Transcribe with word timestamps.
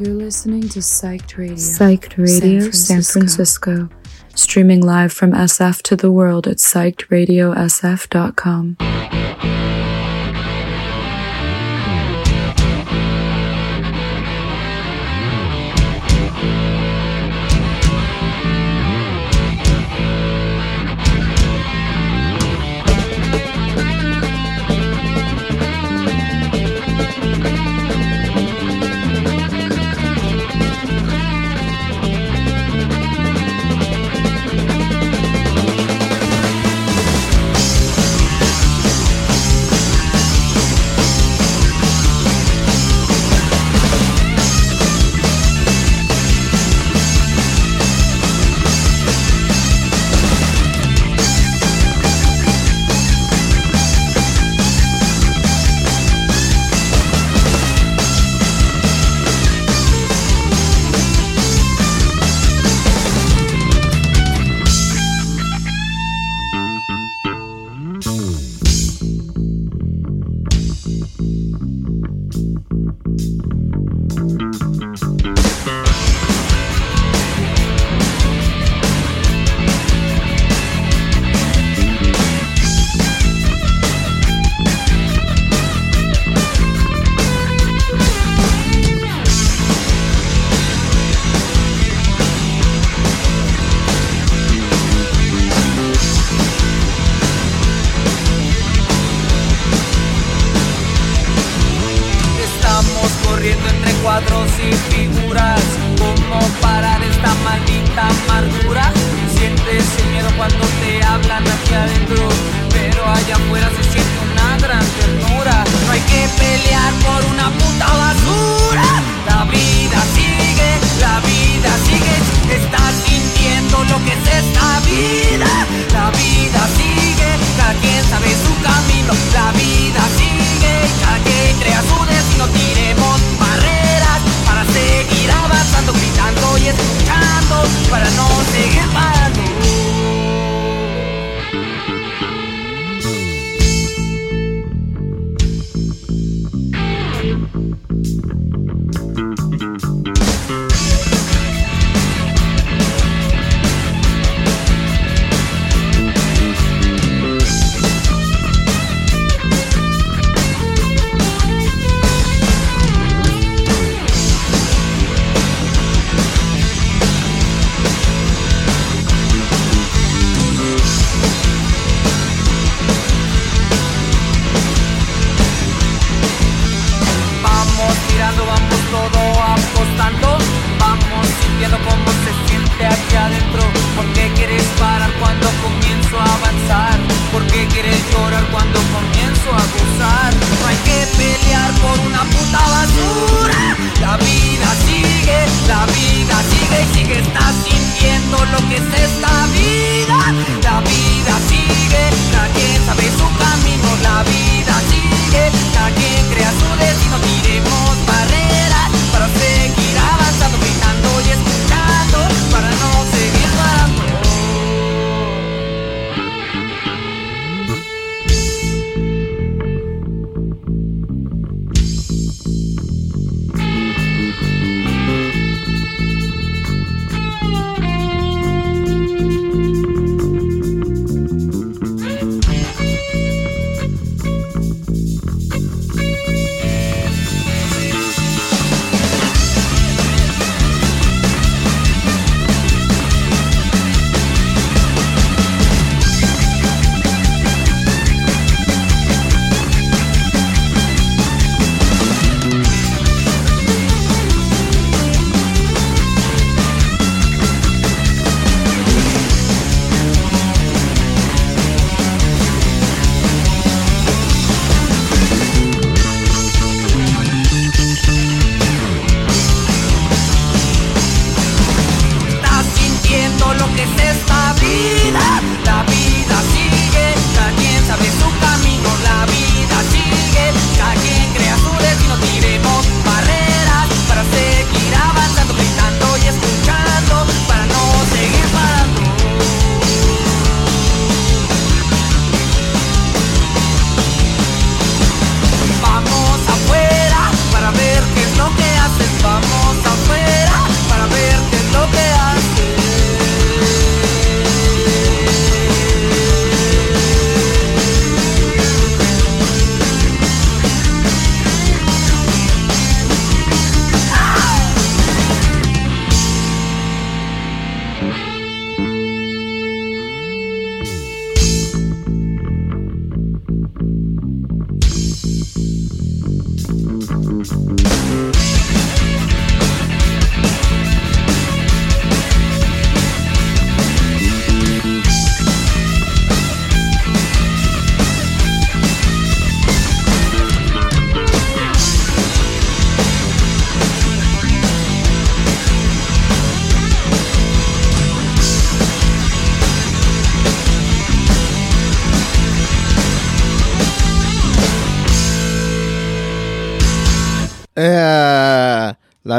You're 0.00 0.14
listening 0.14 0.66
to 0.70 0.78
Psyched 0.78 1.36
Radio. 1.36 1.56
Psyched 1.56 2.16
Radio 2.16 2.70
San 2.70 3.02
Francisco. 3.02 3.52
San 3.74 3.82
Francisco. 3.88 3.88
Streaming 4.34 4.80
live 4.80 5.12
from 5.12 5.32
SF 5.32 5.82
to 5.82 5.94
the 5.94 6.10
world 6.10 6.48
at 6.48 6.56
psychedradiosf.com. 6.56 8.76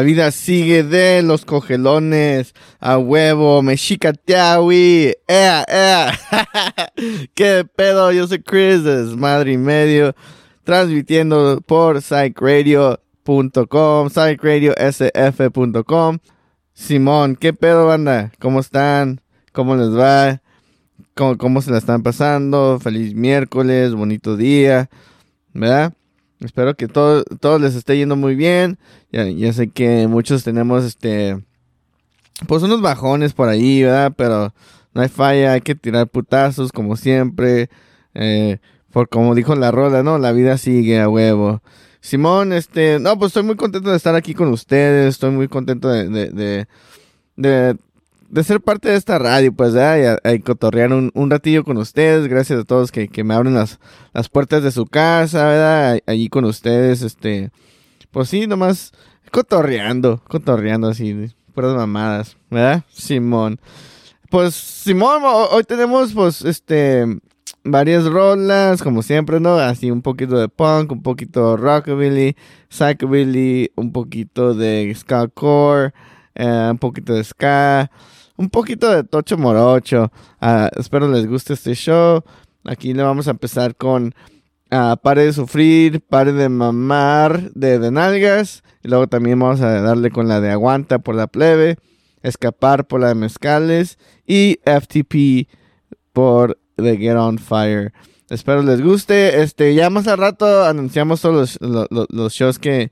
La 0.01 0.05
vida 0.05 0.31
sigue 0.31 0.81
de 0.81 1.21
los 1.21 1.45
cogelones. 1.45 2.55
A 2.79 2.97
huevo, 2.97 3.61
mexicateawi. 3.61 5.13
¡Eh, 5.27 5.63
eh! 5.67 6.07
¿Qué 7.35 7.67
pedo? 7.75 8.11
Yo 8.11 8.27
soy 8.27 8.41
Chris, 8.41 8.81
madre 9.15 9.51
y 9.51 9.59
medio. 9.59 10.15
Transmitiendo 10.63 11.61
por 11.63 12.01
psychradio.com, 12.01 14.09
psychradiosf.com. 14.09 16.17
Simón, 16.73 17.35
¿qué 17.35 17.53
pedo, 17.53 17.85
banda? 17.85 18.31
¿Cómo 18.39 18.59
están? 18.59 19.21
¿Cómo 19.51 19.75
les 19.75 19.95
va? 19.95 20.41
¿Cómo, 21.13 21.37
cómo 21.37 21.61
se 21.61 21.69
la 21.69 21.77
están 21.77 22.01
pasando? 22.01 22.79
Feliz 22.81 23.13
miércoles, 23.13 23.93
bonito 23.93 24.35
día, 24.35 24.89
¿verdad? 25.53 25.93
Espero 26.41 26.75
que 26.75 26.87
todo, 26.87 27.23
todos 27.23 27.61
les 27.61 27.75
esté 27.75 27.97
yendo 27.97 28.15
muy 28.15 28.35
bien. 28.35 28.79
Ya, 29.11 29.53
sé 29.53 29.69
que 29.69 30.07
muchos 30.07 30.43
tenemos 30.43 30.83
este. 30.83 31.43
Pues 32.47 32.63
unos 32.63 32.81
bajones 32.81 33.33
por 33.33 33.47
ahí, 33.47 33.83
¿verdad? 33.83 34.13
Pero 34.17 34.53
no 34.93 35.01
hay 35.01 35.09
falla, 35.09 35.53
hay 35.53 35.61
que 35.61 35.75
tirar 35.75 36.07
putazos 36.07 36.71
como 36.71 36.97
siempre. 36.97 37.69
Eh, 38.15 38.57
por 38.91 39.07
como 39.09 39.35
dijo 39.35 39.55
la 39.55 39.71
rola, 39.71 40.03
¿no? 40.03 40.17
La 40.17 40.31
vida 40.31 40.57
sigue 40.57 40.99
a 40.99 41.07
huevo. 41.09 41.61
Simón, 42.01 42.51
este, 42.51 42.99
no, 42.99 43.17
pues 43.17 43.29
estoy 43.29 43.43
muy 43.43 43.55
contento 43.55 43.91
de 43.91 43.97
estar 43.97 44.15
aquí 44.15 44.33
con 44.33 44.49
ustedes, 44.49 45.09
estoy 45.09 45.29
muy 45.29 45.47
contento 45.47 45.87
de, 45.87 46.09
de, 46.09 46.29
de, 46.31 46.67
de, 47.35 47.77
ser 48.43 48.61
parte 48.61 48.89
de 48.89 48.95
esta 48.95 49.17
radio, 49.19 49.53
pues, 49.53 49.73
¿verdad? 49.73 50.19
Y, 50.33 50.39
cotorrear 50.39 50.93
un, 50.93 51.11
un, 51.13 51.29
ratillo 51.29 51.63
con 51.63 51.77
ustedes, 51.77 52.27
gracias 52.27 52.59
a 52.59 52.63
todos 52.63 52.91
que, 52.91 53.07
que 53.07 53.23
me 53.23 53.33
abren 53.33 53.53
las, 53.53 53.79
las 54.13 54.29
puertas 54.29 54.63
de 54.63 54.71
su 54.71 54.85
casa, 54.85 55.45
¿verdad? 55.45 55.99
Allí 56.07 56.29
con 56.29 56.45
ustedes, 56.45 57.01
este, 57.01 57.51
pues 58.11 58.29
sí, 58.29 58.47
nomás 58.47 58.91
cotorreando, 59.31 60.21
cotorreando 60.27 60.89
así, 60.89 61.29
puras 61.53 61.75
mamadas, 61.75 62.37
¿verdad? 62.49 62.83
Simón. 62.89 63.59
Pues, 64.29 64.55
Simón, 64.55 65.21
hoy 65.25 65.63
tenemos, 65.63 66.13
pues, 66.13 66.41
este, 66.43 67.05
varias 67.63 68.05
rolas, 68.05 68.81
como 68.81 69.01
siempre, 69.01 69.39
¿no? 69.39 69.55
Así 69.55 69.91
un 69.91 70.01
poquito 70.01 70.37
de 70.37 70.47
punk, 70.47 70.91
un 70.91 71.01
poquito 71.01 71.51
de 71.51 71.57
rockabilly, 71.61 72.35
psychobilly, 72.69 73.71
un 73.75 73.91
poquito 73.91 74.53
de 74.53 74.93
ska 74.95 75.27
core, 75.27 75.93
eh, 76.35 76.69
un 76.71 76.77
poquito 76.77 77.13
de 77.13 77.23
ska, 77.23 77.91
un 78.41 78.49
poquito 78.49 78.89
de 78.89 79.03
tocho 79.03 79.37
morocho. 79.37 80.11
Uh, 80.41 80.67
espero 80.79 81.07
les 81.07 81.27
guste 81.27 81.53
este 81.53 81.75
show. 81.75 82.23
Aquí 82.65 82.93
le 82.93 83.03
vamos 83.03 83.27
a 83.27 83.31
empezar 83.31 83.75
con 83.75 84.15
uh, 84.71 84.97
Pare 85.01 85.25
de 85.25 85.33
sufrir, 85.33 86.01
Pare 86.01 86.33
de 86.33 86.49
mamar 86.49 87.51
de, 87.53 87.77
de 87.77 87.91
nalgas. 87.91 88.63
Y 88.83 88.87
luego 88.87 89.07
también 89.07 89.39
vamos 89.39 89.61
a 89.61 89.81
darle 89.81 90.09
con 90.09 90.27
la 90.27 90.41
de 90.41 90.49
Aguanta 90.49 90.99
por 90.99 91.15
la 91.15 91.27
plebe, 91.27 91.77
Escapar 92.23 92.87
por 92.87 92.99
la 92.99 93.09
de 93.09 93.15
Mezcales 93.15 93.99
y 94.25 94.59
FTP 94.65 95.47
por 96.11 96.57
de 96.77 96.97
Get 96.97 97.15
On 97.15 97.37
Fire. 97.37 97.93
Espero 98.29 98.63
les 98.63 98.81
guste. 98.81 99.41
Este, 99.43 99.75
ya 99.75 99.89
más 99.91 100.07
al 100.07 100.17
rato 100.17 100.63
anunciamos 100.63 101.21
todos 101.21 101.59
los, 101.61 101.87
los, 102.09 102.33
shows 102.33 102.57
que, 102.57 102.91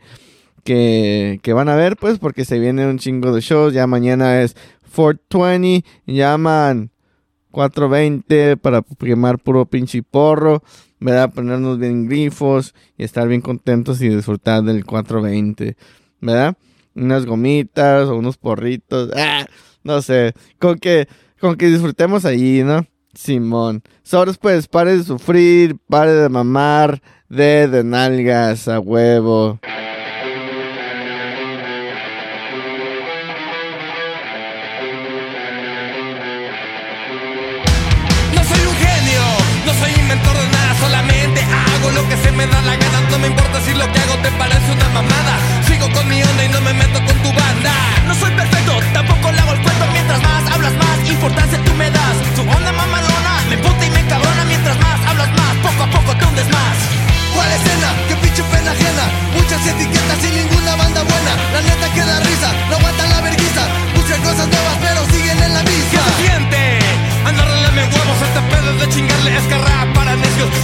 que, 0.63 1.40
que, 1.42 1.54
van 1.54 1.69
a 1.69 1.75
ver, 1.75 1.95
pues, 1.98 2.19
porque 2.19 2.45
se 2.45 2.60
viene 2.60 2.86
un 2.88 3.00
chingo 3.00 3.34
de 3.34 3.42
shows. 3.42 3.74
Ya 3.74 3.88
mañana 3.88 4.42
es 4.42 4.56
420. 4.90 5.86
Llaman 6.06 6.92
420 7.52 8.58
para 8.58 8.84
quemar 9.00 9.40
puro 9.40 9.66
pinche 9.66 10.04
porro. 10.04 10.64
¿Verdad? 11.00 11.34
Ponernos 11.34 11.80
bien 11.80 12.08
grifos 12.08 12.76
y 12.98 13.04
estar 13.04 13.28
bien 13.28 13.42
contentos 13.42 14.02
y 14.02 14.10
disfrutar 14.10 14.64
del 14.64 14.86
420. 14.86 15.78
¿Verdad? 16.20 16.58
Unas 16.96 17.26
gomitas 17.26 18.10
o 18.10 18.18
unos 18.18 18.38
porritos. 18.38 19.10
Ah, 19.16 19.46
no 19.84 20.02
sé. 20.02 20.34
Con 20.60 20.78
que, 20.78 21.08
con 21.40 21.56
que 21.56 21.68
disfrutemos 21.68 22.26
ahí, 22.26 22.64
¿no? 22.64 22.86
Simón. 23.14 23.84
Sobres 24.04 24.38
pues, 24.38 24.68
pare 24.68 24.98
de 24.98 25.04
sufrir, 25.04 25.78
pare 25.88 26.14
de 26.14 26.30
mamar, 26.30 27.02
de 27.28 27.68
de 27.68 27.84
nalgas 27.84 28.68
a 28.68 28.80
huevo. 28.80 29.60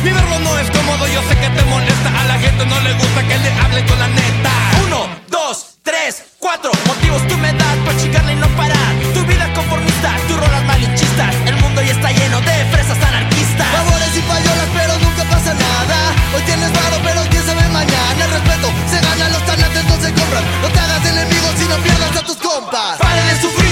Mi 0.05 0.11
verbo 0.11 0.37
no 0.37 0.59
es 0.59 0.69
cómodo, 0.69 1.07
yo 1.07 1.19
sé 1.27 1.35
que 1.35 1.49
te 1.49 1.63
molesta. 1.65 2.09
A 2.21 2.25
la 2.25 2.37
gente 2.37 2.63
no 2.67 2.79
le 2.81 2.93
gusta 2.93 3.23
que 3.27 3.39
le 3.39 3.51
hable 3.53 3.83
con 3.87 3.97
la 3.97 4.07
neta. 4.07 4.51
Uno, 4.85 5.09
dos, 5.29 5.81
tres, 5.81 6.37
cuatro. 6.37 6.69
Motivos 6.85 7.25
tú 7.27 7.35
me 7.39 7.51
das 7.51 7.75
para 7.83 7.97
chingarle 7.97 8.33
y 8.33 8.35
no 8.35 8.47
parar. 8.49 8.91
Tu 9.15 9.25
vida 9.25 9.51
conformista, 9.55 10.13
tus 10.27 10.37
rolas 10.37 10.63
malinchistas. 10.65 11.33
El 11.47 11.55
mundo 11.57 11.81
ya 11.81 11.93
está 11.93 12.11
lleno 12.11 12.39
de 12.39 12.55
fresas 12.69 13.01
anarquistas. 13.01 13.65
Favores 13.65 14.11
y 14.15 14.21
payolas, 14.21 14.69
pero 14.77 14.93
nunca 14.99 15.23
pasa 15.25 15.51
nada. 15.55 15.97
Hoy 16.35 16.43
tienes 16.45 16.71
varo, 16.71 16.97
pero 17.03 17.21
quién 17.31 17.43
sabe 17.43 17.67
mañana. 17.69 18.25
El 18.25 18.29
respeto 18.29 18.67
se 18.91 19.01
gana, 19.01 19.29
los 19.29 19.43
talentos 19.49 19.83
no 19.89 19.95
se 20.05 20.13
compran. 20.13 20.43
No 20.61 20.67
te 20.69 20.79
hagas 20.85 21.03
enemigos 21.03 21.53
y 21.57 21.65
no 21.65 21.77
pierdas 21.81 22.15
a 22.15 22.21
tus 22.21 22.37
compas. 22.37 22.99
Pare 23.01 23.23
de 23.25 23.41
sufrir, 23.41 23.64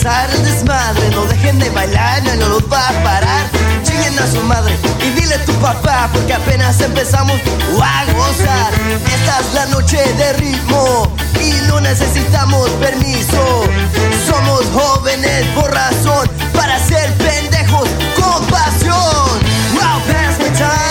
empezar 0.00 0.30
el 0.30 0.44
desmadre. 0.44 1.10
No 1.10 1.24
dejen 1.26 1.58
de 1.58 1.68
bailar, 1.70 2.22
no 2.38 2.48
los 2.48 2.62
va 2.72 2.88
a 2.88 3.04
parar. 3.04 3.46
Chinguen 3.82 4.18
a 4.18 4.26
su 4.26 4.40
madre 4.42 4.74
y 5.00 5.20
dile 5.20 5.34
a 5.34 5.44
tu 5.44 5.52
papá, 5.54 6.08
porque 6.12 6.32
apenas 6.32 6.80
empezamos 6.80 7.38
a 7.82 8.04
gozar. 8.12 8.72
Esta 9.06 9.40
es 9.40 9.54
la 9.54 9.66
noche 9.66 9.98
de 10.14 10.32
ritmo 10.34 11.12
y 11.40 11.52
no 11.68 11.80
necesitamos 11.80 12.70
permiso. 12.80 13.64
Somos 14.26 14.64
jóvenes 14.72 15.46
por 15.54 15.70
razón 15.70 16.30
para 16.54 16.78
ser 16.78 17.12
pendejos 17.14 17.88
con 18.18 18.44
pasión. 18.46 19.50
I'll 19.82 20.00
pass 20.06 20.38
my 20.38 20.50
time 20.56 20.89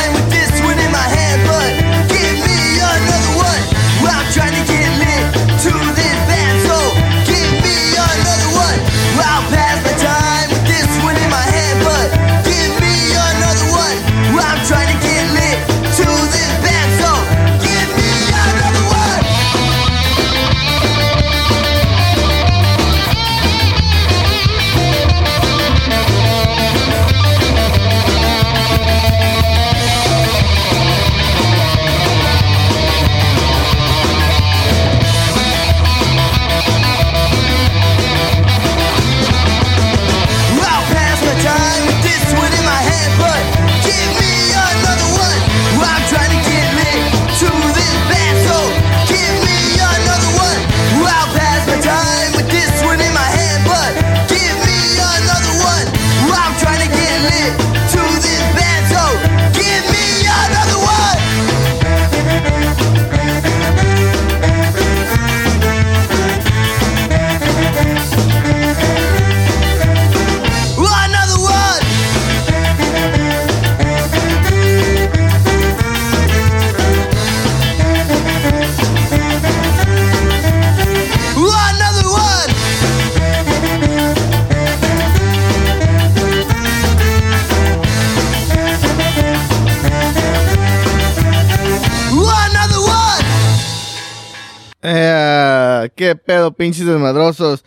pinches 96.60 96.86
desmadrosos. 96.86 97.63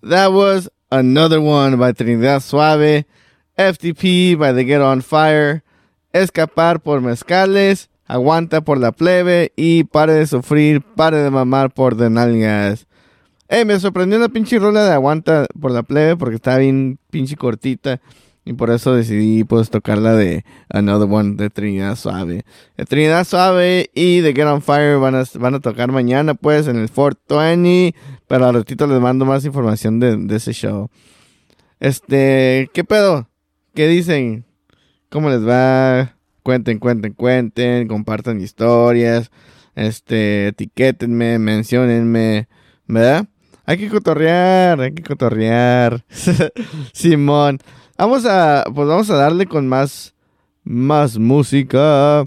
That 0.00 0.32
was 0.32 0.70
another 0.90 1.40
one 1.40 1.76
by 1.76 1.92
Trinidad 1.92 2.42
Suave. 2.42 3.06
FTP 3.58 4.38
by 4.38 4.52
The 4.52 4.64
Get 4.64 4.80
On 4.80 5.02
Fire. 5.02 5.64
Escapar 6.12 6.80
por 6.80 7.00
mezcales. 7.00 7.88
Aguanta 8.06 8.60
por 8.60 8.78
la 8.78 8.92
plebe. 8.92 9.52
Y 9.56 9.84
pare 9.84 10.12
de 10.12 10.26
sufrir, 10.28 10.80
pare 10.80 11.16
de 11.18 11.30
mamar 11.30 11.74
por 11.74 11.96
de 11.96 12.08
nalgas. 12.08 12.86
Eh, 13.48 13.64
me 13.64 13.78
sorprendió 13.80 14.20
la 14.20 14.28
pinche 14.28 14.60
rola 14.60 14.84
de 14.84 14.92
Aguanta 14.92 15.46
por 15.60 15.72
la 15.72 15.82
plebe 15.82 16.16
porque 16.16 16.36
está 16.36 16.56
bien 16.58 17.00
pinche 17.10 17.34
cortita. 17.34 18.00
Y 18.44 18.52
por 18.52 18.70
eso 18.70 18.94
decidí 18.94 19.44
pues 19.44 19.70
tocarla 19.70 20.14
de 20.14 20.44
Another 20.68 21.08
One 21.10 21.36
de 21.36 21.48
Trinidad 21.48 21.96
Suave. 21.96 22.44
Trinidad 22.88 23.24
Suave 23.24 23.90
y 23.94 24.20
de 24.20 24.34
Get 24.34 24.46
On 24.46 24.60
Fire 24.60 24.98
van 24.98 25.14
a, 25.14 25.24
van 25.38 25.54
a 25.54 25.60
tocar 25.60 25.90
mañana 25.92 26.34
pues 26.34 26.66
en 26.66 26.76
el 26.76 26.90
420. 26.90 27.94
Pero 28.28 28.46
al 28.46 28.54
ratito 28.54 28.86
les 28.86 29.00
mando 29.00 29.24
más 29.24 29.44
información 29.44 29.98
de, 29.98 30.16
de 30.16 30.36
ese 30.36 30.52
show. 30.52 30.90
Este, 31.80 32.70
¿qué 32.74 32.84
pedo? 32.84 33.28
¿Qué 33.74 33.88
dicen? 33.88 34.44
¿Cómo 35.08 35.30
les 35.30 35.46
va? 35.46 36.16
Cuenten, 36.42 36.78
cuenten, 36.78 37.14
cuenten. 37.14 37.88
Compartan 37.88 38.40
historias. 38.40 39.30
Este, 39.74 40.48
etiquétenme, 40.48 41.38
menciónenme. 41.38 42.48
¿Verdad? 42.86 43.26
Hay 43.66 43.78
que 43.78 43.88
cotorrear, 43.88 44.80
hay 44.80 44.92
que 44.92 45.02
cotorrear. 45.02 46.04
Simón. 46.92 47.58
Vamos 47.96 48.26
a, 48.26 48.64
pues 48.74 48.88
vamos 48.88 49.08
a 49.08 49.14
darle 49.14 49.46
con 49.46 49.68
más, 49.68 50.14
más 50.64 51.16
música. 51.16 52.26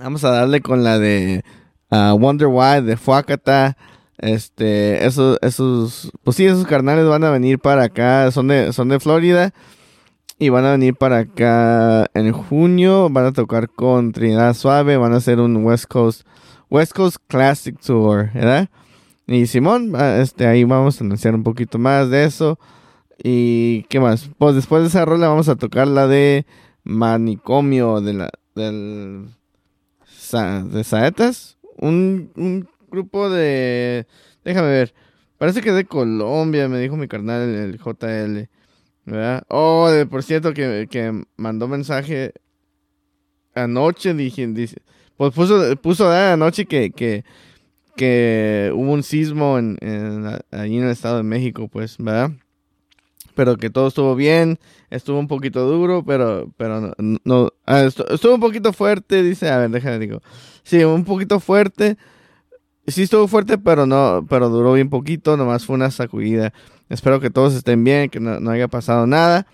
Vamos 0.00 0.24
a 0.24 0.30
darle 0.30 0.62
con 0.62 0.82
la 0.84 0.98
de 0.98 1.44
ah, 1.90 2.14
Wonder 2.18 2.48
Why 2.48 2.80
de 2.82 2.96
Fuacata. 2.96 3.76
Este, 4.16 5.04
esos, 5.06 5.38
esos, 5.42 6.10
pues 6.22 6.36
sí, 6.36 6.46
esos 6.46 6.66
carnales 6.66 7.06
van 7.06 7.24
a 7.24 7.30
venir 7.30 7.58
para 7.58 7.84
acá. 7.84 8.30
Son 8.30 8.48
de, 8.48 8.72
son 8.72 8.88
de 8.88 9.00
Florida. 9.00 9.52
Y 10.38 10.48
van 10.48 10.64
a 10.64 10.70
venir 10.70 10.94
para 10.94 11.18
acá 11.18 12.06
en 12.14 12.32
junio. 12.32 13.10
Van 13.10 13.26
a 13.26 13.32
tocar 13.32 13.68
con 13.68 14.12
Trinidad 14.12 14.54
Suave. 14.54 14.96
Van 14.96 15.12
a 15.12 15.18
hacer 15.18 15.40
un 15.40 15.62
West 15.62 15.88
Coast, 15.88 16.22
West 16.70 16.94
Coast 16.94 17.18
Classic 17.26 17.78
Tour, 17.78 18.30
¿verdad? 18.32 18.70
Y 19.26 19.46
Simón, 19.46 19.92
ah, 19.94 20.16
este, 20.22 20.46
ahí 20.46 20.64
vamos 20.64 20.98
a 21.00 21.04
anunciar 21.04 21.34
un 21.34 21.42
poquito 21.42 21.78
más 21.78 22.08
de 22.08 22.24
eso. 22.24 22.58
Y 23.22 23.82
qué 23.84 24.00
más. 24.00 24.30
Pues 24.38 24.54
después 24.54 24.82
de 24.82 24.88
esa 24.88 25.04
rola 25.04 25.28
vamos 25.28 25.48
a 25.48 25.56
tocar 25.56 25.86
la 25.86 26.06
de 26.06 26.46
Manicomio 26.84 28.00
de 28.00 28.14
la 28.14 28.30
del 28.54 29.28
de 30.32 30.84
Saetas, 30.84 31.58
un, 31.76 32.30
un 32.36 32.68
grupo 32.88 33.28
de 33.30 34.06
déjame 34.44 34.68
ver. 34.68 34.94
Parece 35.38 35.60
que 35.60 35.72
de 35.72 35.86
Colombia, 35.86 36.68
me 36.68 36.78
dijo 36.78 36.96
mi 36.96 37.08
carnal 37.08 37.48
el, 37.48 37.78
JL. 37.78 38.48
¿Verdad? 39.06 39.42
Oh, 39.48 39.88
de, 39.90 40.06
por 40.06 40.22
cierto 40.22 40.52
que, 40.52 40.86
que 40.88 41.24
mandó 41.36 41.66
mensaje 41.66 42.32
anoche 43.54 44.14
dije, 44.14 44.46
dice, 44.46 44.82
pues 45.16 45.32
puso 45.34 45.74
puso 45.76 46.10
anoche 46.10 46.66
que 46.66 46.90
que 46.92 47.24
que 47.96 48.70
hubo 48.74 48.92
un 48.92 49.02
sismo 49.02 49.58
en, 49.58 49.76
en 49.80 50.26
ahí 50.52 50.76
en 50.76 50.84
el 50.84 50.90
estado 50.90 51.16
de 51.16 51.22
México, 51.24 51.68
pues, 51.68 51.96
¿verdad? 51.98 52.30
Pero 53.34 53.56
que 53.56 53.70
todo 53.70 53.88
estuvo 53.88 54.14
bien, 54.16 54.58
estuvo 54.90 55.18
un 55.18 55.28
poquito 55.28 55.66
duro, 55.66 56.04
pero, 56.04 56.52
pero 56.56 56.80
no, 56.80 57.18
no- 57.24 57.50
estu- 57.66 58.06
estuvo 58.12 58.34
un 58.34 58.40
poquito 58.40 58.72
fuerte, 58.72 59.22
dice, 59.22 59.48
a 59.50 59.58
ver, 59.58 59.70
déjame 59.70 59.98
digo, 59.98 60.20
sí, 60.62 60.82
un 60.84 61.04
poquito 61.04 61.38
fuerte, 61.40 61.96
sí 62.86 63.02
estuvo 63.02 63.28
fuerte, 63.28 63.58
pero 63.58 63.86
no, 63.86 64.26
pero 64.28 64.48
duró 64.48 64.72
bien 64.74 64.90
poquito, 64.90 65.36
nomás 65.36 65.64
fue 65.64 65.76
una 65.76 65.90
sacudida. 65.90 66.52
Espero 66.88 67.20
que 67.20 67.30
todos 67.30 67.54
estén 67.54 67.84
bien, 67.84 68.10
que 68.10 68.18
no, 68.20 68.40
no 68.40 68.50
haya 68.50 68.66
pasado 68.68 69.06
nada, 69.06 69.46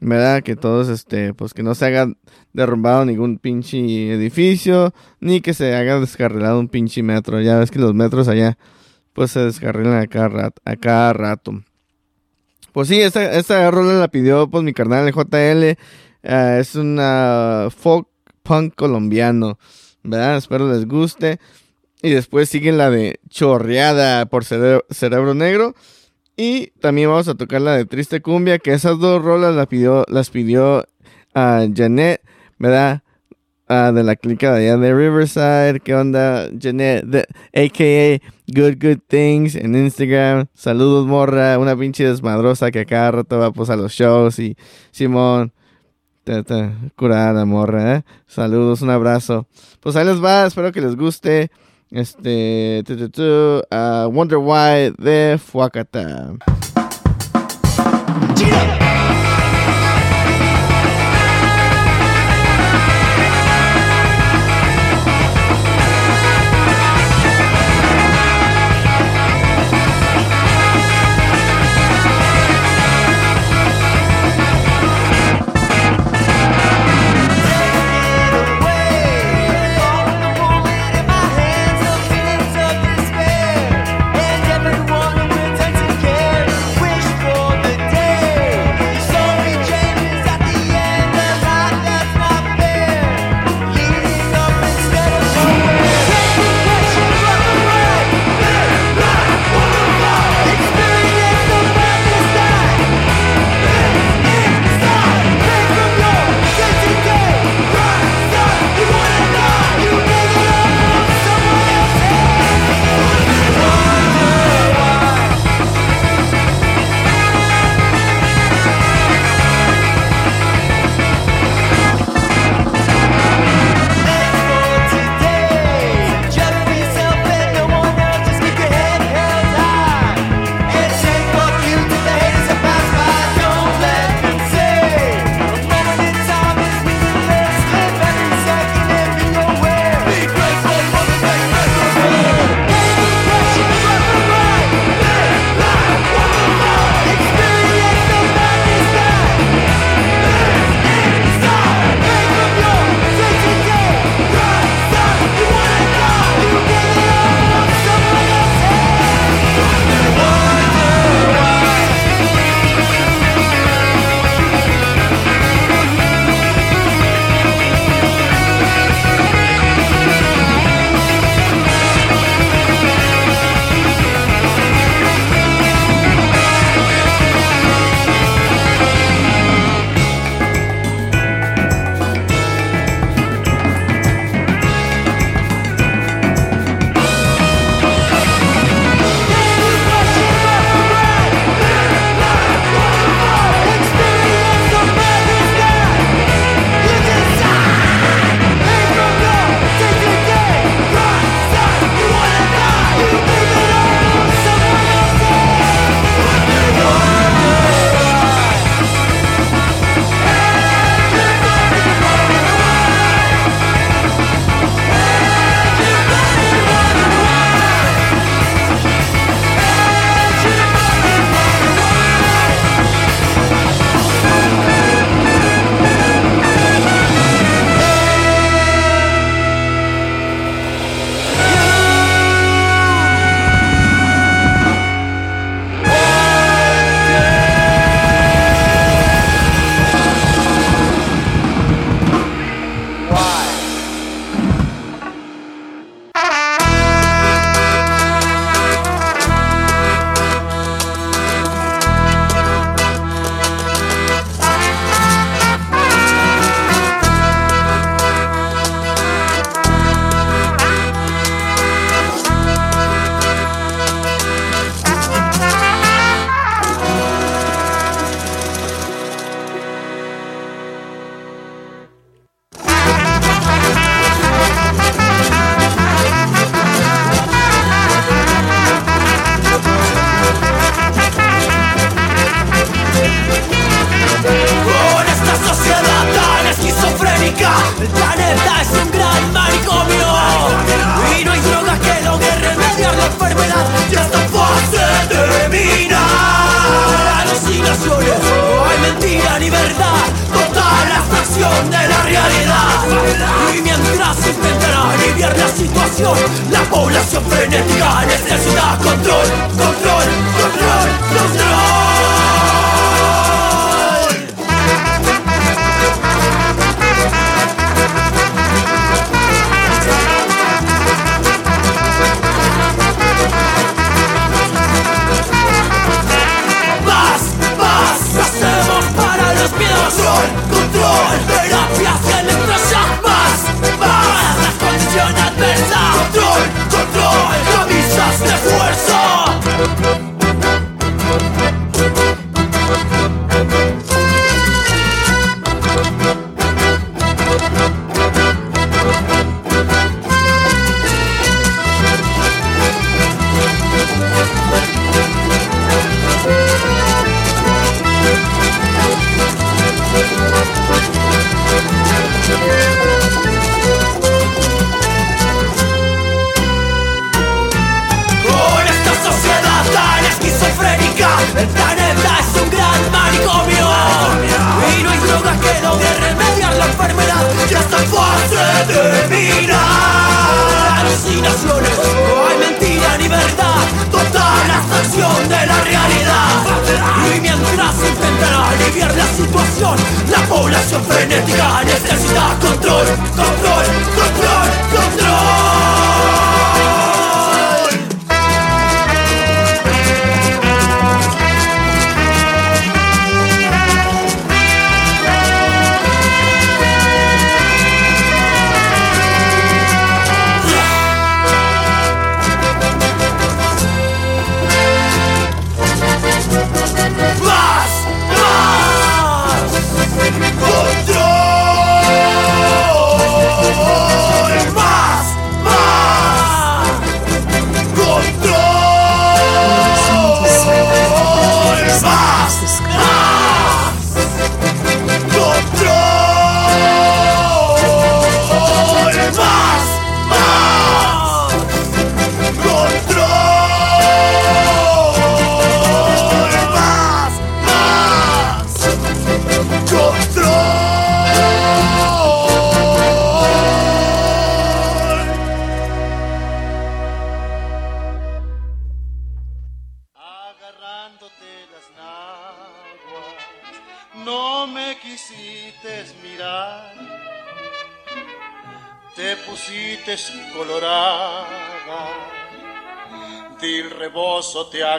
¿verdad? 0.00 0.42
Que 0.42 0.54
todos, 0.54 0.88
este, 0.90 1.32
pues 1.32 1.54
que 1.54 1.62
no 1.62 1.74
se 1.74 1.86
haya 1.86 2.06
derrumbado 2.52 3.06
ningún 3.06 3.38
pinche 3.38 4.12
edificio, 4.12 4.92
ni 5.20 5.40
que 5.40 5.54
se 5.54 5.74
haya 5.74 5.98
descarrilado 5.98 6.60
un 6.60 6.68
pinche 6.68 7.02
metro. 7.02 7.40
Ya 7.40 7.58
ves 7.58 7.70
que 7.70 7.78
los 7.78 7.94
metros 7.94 8.28
allá, 8.28 8.58
pues 9.14 9.30
se 9.30 9.40
descarrilan 9.40 9.98
a 9.98 10.06
cada 10.08 10.28
rato. 10.28 10.62
A 10.66 10.76
cada 10.76 11.12
rato. 11.14 11.62
Pues 12.74 12.88
sí, 12.88 13.00
esta, 13.00 13.32
esta 13.38 13.70
rola 13.70 13.92
la 13.94 14.08
pidió 14.08 14.50
pues 14.50 14.64
mi 14.64 14.72
carnal 14.72 15.06
el 15.06 15.14
JL. 15.14 15.78
eh, 16.24 16.58
es 16.60 16.74
una 16.74 17.68
folk 17.70 18.08
punk 18.42 18.74
colombiano. 18.74 19.58
¿verdad? 20.02 20.36
Espero 20.36 20.68
les 20.70 20.86
guste. 20.86 21.38
Y 22.02 22.10
después 22.10 22.48
siguen 22.48 22.76
la 22.76 22.90
de 22.90 23.20
Chorreada 23.30 24.26
por 24.26 24.44
Cere- 24.44 24.84
Cerebro 24.90 25.34
Negro. 25.34 25.74
Y 26.36 26.72
también 26.80 27.08
vamos 27.10 27.28
a 27.28 27.36
tocar 27.36 27.60
la 27.60 27.76
de 27.76 27.86
Triste 27.86 28.20
Cumbia, 28.20 28.58
que 28.58 28.72
esas 28.72 28.98
dos 28.98 29.22
rolas 29.22 29.54
las 29.54 29.68
pidió, 29.68 30.04
las 30.08 30.30
pidió 30.30 30.84
a 31.32 31.64
Janet, 31.72 32.20
¿verdad? 32.58 33.03
Ah, 33.76 33.90
de 33.90 34.04
la 34.04 34.14
clica 34.14 34.52
de 34.52 34.70
allá 34.70 34.76
de 34.76 34.94
Riverside. 34.94 35.80
¿Qué 35.80 35.96
onda, 35.96 36.48
Janet? 36.60 37.04
AKA 37.52 38.24
Good 38.46 38.76
Good 38.80 39.00
Things 39.08 39.56
en 39.56 39.74
Instagram. 39.74 40.46
Saludos, 40.54 41.08
morra. 41.08 41.58
Una 41.58 41.76
pinche 41.76 42.04
desmadrosa 42.06 42.70
que 42.70 42.80
a 42.80 42.84
cada 42.84 43.24
va 43.36 43.50
pues, 43.50 43.70
a 43.70 43.76
los 43.76 43.90
shows. 43.90 44.38
Y 44.38 44.56
Simón, 44.92 45.52
curada, 46.94 47.44
morra, 47.44 47.96
¿eh? 47.96 48.02
Saludos, 48.28 48.80
un 48.80 48.90
abrazo. 48.90 49.48
Pues 49.80 49.96
ahí 49.96 50.04
les 50.04 50.22
va, 50.22 50.46
espero 50.46 50.70
que 50.70 50.80
les 50.80 50.94
guste. 50.94 51.50
Este, 51.90 52.84
ah, 53.72 54.08
Wonder 54.08 54.38
Why 54.38 54.94
de 54.98 55.36
Fuacata. 55.44 56.36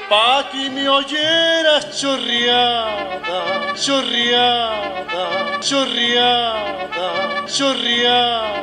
pa' 0.07 0.49
que 0.51 0.69
me 0.69 0.87
oyeras 0.87 1.99
chorreada, 1.99 3.73
chorreada, 3.75 5.59
chorreada, 5.61 7.45
chorreada. 7.47 8.54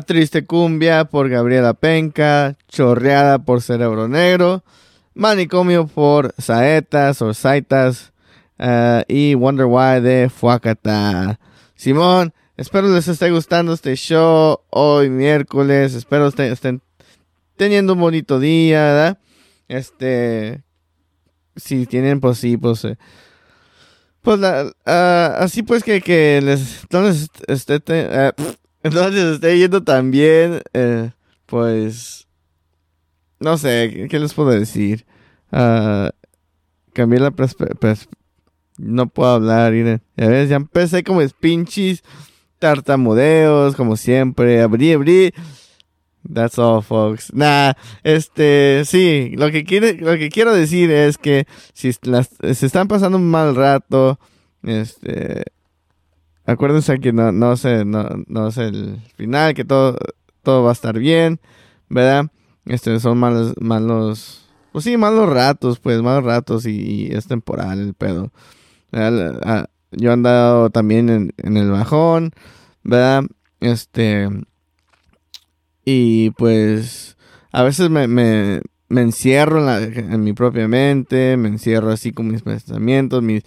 Triste 0.00 0.44
cumbia 0.44 1.04
por 1.04 1.28
Gabriela 1.28 1.74
Penca, 1.74 2.56
chorreada 2.68 3.38
por 3.38 3.62
Cerebro 3.62 4.08
Negro, 4.08 4.64
manicomio 5.14 5.86
por 5.86 6.34
Saetas 6.38 7.20
o 7.22 7.34
Saitas 7.34 8.12
eh, 8.58 9.04
y 9.08 9.34
Wonder 9.34 9.66
Why 9.66 10.00
de 10.00 10.30
Fuacata. 10.30 11.38
Simón, 11.74 12.32
espero 12.56 12.88
les 12.88 13.08
esté 13.08 13.30
gustando 13.30 13.72
este 13.72 13.94
show 13.96 14.60
hoy 14.70 15.10
miércoles, 15.10 15.94
espero 15.94 16.28
este- 16.28 16.50
estén 16.50 16.82
teniendo 17.56 17.92
un 17.94 18.00
bonito 18.00 18.38
día. 18.40 19.18
Este, 19.68 20.62
si 21.56 21.86
tienen, 21.86 22.20
pues 22.20 22.38
sí, 22.38 22.56
pues... 22.56 22.84
eh, 22.84 22.96
pues 24.22 24.40
la, 24.40 24.72
ah, 24.84 25.36
así 25.38 25.62
pues 25.62 25.82
que, 25.84 26.00
que 26.00 26.40
les, 26.42 26.84
no 26.90 27.02
les 27.02 27.28
esté, 27.46 27.80
te- 27.80 28.32
les 28.82 29.14
esté 29.14 29.58
yendo 29.58 29.82
tan 29.82 30.10
bien, 30.10 30.62
eh, 30.72 31.10
pues, 31.46 32.26
no 33.40 33.58
sé, 33.58 34.08
¿qué, 34.10 34.18
les 34.18 34.34
puedo 34.34 34.50
decir? 34.50 35.06
Ah, 35.50 36.10
cambié 36.92 37.20
la 37.20 37.30
perspectiva, 37.30 37.94
no 38.76 39.08
puedo 39.08 39.30
hablar, 39.30 39.72
miren, 39.72 40.02
ya 40.16 40.28
ves, 40.28 40.48
ya 40.48 40.56
empecé 40.56 41.02
como 41.02 41.20
es 41.20 41.32
pinches 41.32 42.02
tartamudeos, 42.58 43.76
como 43.76 43.96
siempre, 43.96 44.62
abrí, 44.62 44.92
abrí, 44.92 45.32
That's 46.30 46.58
all, 46.58 46.82
folks. 46.82 47.32
Nah, 47.32 47.72
este, 48.02 48.82
sí, 48.84 49.32
lo 49.36 49.50
que 49.50 49.64
quiere, 49.64 49.94
lo 49.94 50.18
que 50.18 50.28
quiero 50.28 50.52
decir 50.52 50.90
es 50.90 51.16
que 51.16 51.46
si 51.72 51.92
las, 52.02 52.28
se 52.52 52.66
están 52.66 52.86
pasando 52.86 53.16
un 53.16 53.30
mal 53.30 53.54
rato, 53.54 54.18
este, 54.62 55.44
acuérdense 56.52 57.00
que 57.00 57.12
no, 57.12 57.32
no 57.32 57.56
sé, 57.56 57.84
no, 57.84 58.06
no 58.26 58.48
es 58.48 58.56
el 58.58 58.98
final, 59.16 59.54
que 59.54 59.64
todo, 59.64 59.96
todo 60.42 60.62
va 60.64 60.70
a 60.70 60.72
estar 60.72 60.98
bien, 60.98 61.40
¿verdad? 61.88 62.30
Este, 62.66 63.00
son 63.00 63.18
malos, 63.18 63.54
malos, 63.60 64.48
pues 64.72 64.84
sí, 64.84 64.96
malos 64.96 65.28
ratos, 65.28 65.80
pues, 65.80 66.02
malos 66.02 66.24
ratos 66.24 66.66
y, 66.66 67.08
es 67.12 67.26
temporal 67.26 67.80
el 67.80 67.94
pedo. 67.94 68.32
Yo 69.92 70.10
he 70.10 70.12
andado 70.12 70.70
también 70.70 71.08
en, 71.08 71.32
en 71.38 71.56
el 71.56 71.70
bajón, 71.70 72.32
¿verdad? 72.84 73.24
Este, 73.60 74.28
y 75.84 76.30
pues 76.32 77.16
a 77.52 77.62
veces 77.62 77.90
me, 77.90 78.08
me, 78.08 78.60
me 78.88 79.00
encierro 79.02 79.58
en, 79.58 79.66
la- 79.66 79.82
en 79.82 80.22
mi 80.24 80.32
propia 80.32 80.68
mente, 80.68 81.36
me 81.36 81.48
encierro 81.48 81.90
así 81.90 82.12
con 82.12 82.28
mis 82.28 82.42
pensamientos, 82.42 83.22
mis, 83.22 83.42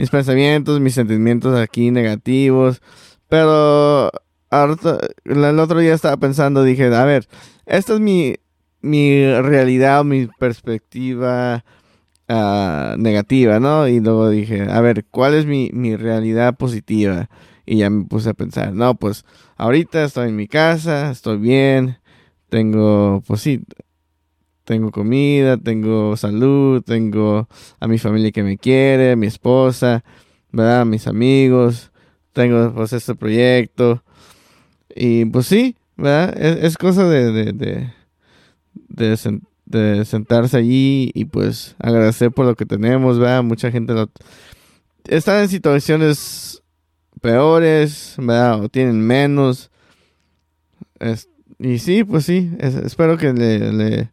mis 0.00 0.10
pensamientos, 0.10 0.80
mis 0.80 0.94
sentimientos 0.94 1.58
aquí 1.58 1.90
negativos. 1.90 2.80
Pero 3.28 4.10
ahorita- 4.50 4.98
el 5.24 5.58
otro 5.60 5.78
día 5.78 5.94
estaba 5.94 6.16
pensando, 6.16 6.64
dije, 6.64 6.86
a 6.94 7.04
ver, 7.04 7.28
esta 7.66 7.94
es 7.94 8.00
mi, 8.00 8.36
mi 8.80 9.24
realidad, 9.42 10.02
mi 10.04 10.26
perspectiva 10.38 11.64
ah, 12.28 12.94
negativa, 12.98 13.60
¿no? 13.60 13.88
Y 13.88 14.00
luego 14.00 14.30
dije, 14.30 14.62
a 14.70 14.80
ver, 14.80 15.04
¿cuál 15.10 15.34
es 15.34 15.46
mi, 15.46 15.70
mi 15.72 15.96
realidad 15.96 16.56
positiva? 16.56 17.28
Y 17.66 17.78
ya 17.78 17.90
me 17.90 18.04
puse 18.06 18.30
a 18.30 18.34
pensar, 18.34 18.72
no, 18.72 18.94
pues 18.94 19.24
ahorita 19.56 20.04
estoy 20.04 20.28
en 20.30 20.36
mi 20.36 20.46
casa, 20.48 21.10
estoy 21.10 21.38
bien, 21.38 21.98
tengo, 22.48 23.22
pues 23.26 23.42
sí, 23.42 23.62
tengo 24.70 24.92
comida, 24.92 25.56
tengo 25.56 26.16
salud, 26.16 26.80
tengo 26.82 27.48
a 27.80 27.88
mi 27.88 27.98
familia 27.98 28.30
que 28.30 28.44
me 28.44 28.56
quiere, 28.56 29.16
mi 29.16 29.26
esposa, 29.26 30.04
¿verdad? 30.52 30.86
Mis 30.86 31.08
amigos, 31.08 31.90
tengo 32.32 32.72
pues 32.72 32.92
este 32.92 33.16
proyecto. 33.16 34.04
Y 34.94 35.24
pues 35.24 35.46
sí, 35.48 35.74
¿verdad? 35.96 36.40
Es, 36.40 36.64
es 36.66 36.78
cosa 36.78 37.08
de, 37.08 37.32
de, 37.32 37.52
de, 37.52 37.92
de, 38.88 39.12
sen- 39.14 39.42
de 39.66 40.04
sentarse 40.04 40.56
allí 40.58 41.10
y 41.14 41.24
pues 41.24 41.74
agradecer 41.80 42.30
por 42.30 42.46
lo 42.46 42.54
que 42.54 42.64
tenemos, 42.64 43.18
¿verdad? 43.18 43.42
Mucha 43.42 43.72
gente 43.72 43.92
lo, 43.92 44.08
está 45.08 45.42
en 45.42 45.48
situaciones 45.48 46.62
peores, 47.20 48.14
¿verdad? 48.18 48.62
O 48.62 48.68
tienen 48.68 49.00
menos. 49.04 49.68
Es- 51.00 51.28
y 51.58 51.78
sí, 51.80 52.04
pues 52.04 52.24
sí, 52.24 52.52
es- 52.60 52.76
espero 52.76 53.18
que 53.18 53.32
le, 53.32 54.12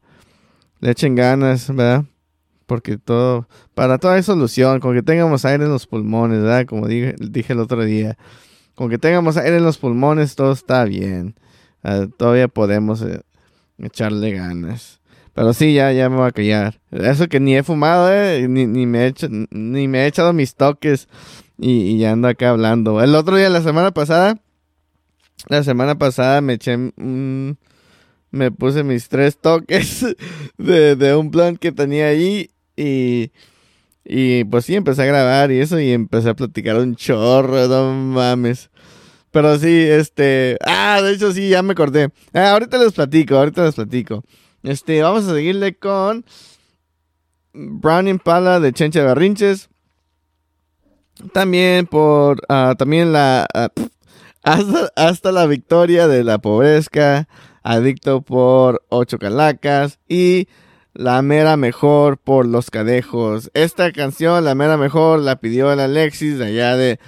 le 0.80 0.92
echen 0.92 1.16
ganas, 1.16 1.68
¿verdad? 1.68 2.06
Porque 2.66 2.98
todo, 2.98 3.48
para 3.74 3.98
todo 3.98 4.12
hay 4.12 4.24
solución, 4.24 4.80
con 4.80 4.94
que 4.94 5.02
tengamos 5.02 5.46
aire 5.46 5.66
en 5.66 5.72
los 5.72 5.88
pulmones, 5.88 6.42
¿verdad? 6.42 6.66
Como 6.66 6.88
dije, 6.88 7.16
dije 7.20 7.54
el 7.54 7.60
otro 7.60 7.84
día, 7.84 8.18
con 8.76 8.90
que 8.90 8.98
tengamos 8.98 9.38
aire 9.38 9.58
en 9.58 9.64
los 9.64 9.78
pulmones, 9.78 10.36
todo 10.36 10.52
está 10.52 10.84
bien. 10.84 11.36
Todavía 12.18 12.48
podemos 12.48 13.02
eh, 13.02 13.22
echarle 13.78 14.32
ganas. 14.32 15.00
Pero 15.34 15.54
sí, 15.54 15.74
ya, 15.74 15.92
ya 15.94 16.10
me 16.10 16.18
voy 16.18 16.28
a 16.28 16.32
callar. 16.32 16.80
Eso 16.92 17.28
que 17.28 17.40
ni 17.40 17.56
he 17.56 17.64
fumado, 17.64 18.12
eh, 18.12 18.48
ni, 18.50 18.66
ni 18.66 18.86
me 18.86 19.04
he 19.04 19.08
hecho, 19.08 19.28
ni 19.30 19.88
me 19.88 20.00
he 20.00 20.08
echado 20.08 20.34
mis 20.34 20.56
toques 20.56 21.08
y, 21.58 21.92
y 21.96 22.06
ando 22.06 22.28
acá 22.28 22.50
hablando. 22.50 23.02
El 23.02 23.16
otro 23.16 23.38
día, 23.38 23.50
la 23.50 23.62
semana 23.62 23.92
pasada, 23.92 24.40
la 25.48 25.64
semana 25.64 25.98
pasada 25.98 26.42
me 26.42 26.54
eché 26.54 26.76
un, 26.76 27.58
me 28.32 28.52
puse 28.52 28.84
mis 28.84 29.08
tres 29.10 29.38
toques 29.38 30.06
de, 30.58 31.16
un 31.16 31.32
plan 31.32 31.58
que 31.58 31.72
tenía 31.72 32.08
ahí 32.08 32.52
y, 32.76 33.32
y 34.04 34.44
pues 34.46 34.66
sí, 34.66 34.76
empecé 34.76 35.04
a 35.04 35.06
grabar 35.06 35.52
y 35.52 35.60
eso 35.60 35.80
y 35.80 35.92
empecé 35.92 36.30
a 36.30 36.36
platicar 36.36 36.78
un 36.78 36.96
chorro, 36.96 37.68
no 37.68 37.94
mames. 37.94 38.70
Pero 39.32 39.58
sí, 39.60 39.68
este, 39.70 40.58
ah, 40.66 41.02
de 41.02 41.14
hecho 41.14 41.32
sí, 41.32 41.50
ya 41.50 41.62
me 41.62 41.74
acordé. 41.74 42.10
Ah, 42.34 42.52
ahorita 42.52 42.78
les 42.78 42.94
platico, 42.94 43.36
ahorita 43.36 43.66
les 43.66 43.76
platico. 43.76 44.24
Este, 44.64 45.02
vamos 45.02 45.28
a 45.28 45.34
seguirle 45.34 45.78
con 45.78 46.26
Brown 47.54 48.08
Impala 48.08 48.60
de 48.60 48.74
Chencha 48.74 49.04
Barrinches. 49.04 49.70
También 51.34 51.88
por, 51.88 52.42
ah, 52.50 52.76
también 52.78 53.12
la, 53.12 53.48
ah, 53.54 53.70
hasta, 54.44 54.92
hasta 54.96 55.32
la 55.32 55.46
victoria 55.46 56.08
de 56.08 56.24
la 56.24 56.40
pobrezca, 56.40 57.28
adicto 57.74 58.22
por 58.22 58.84
ocho 58.90 59.18
calacas 59.20 60.00
y 60.08 60.48
la 60.94 61.22
mera 61.22 61.58
mejor 61.58 62.18
por 62.18 62.46
los 62.46 62.72
cadejos. 62.72 63.52
Esta 63.54 63.92
canción, 63.92 64.44
la 64.46 64.56
mera 64.56 64.78
mejor, 64.78 65.20
la 65.20 65.40
pidió 65.40 65.72
el 65.72 65.80
Alexis 65.80 66.40
de 66.40 66.46
allá 66.48 66.76
de, 66.76 67.00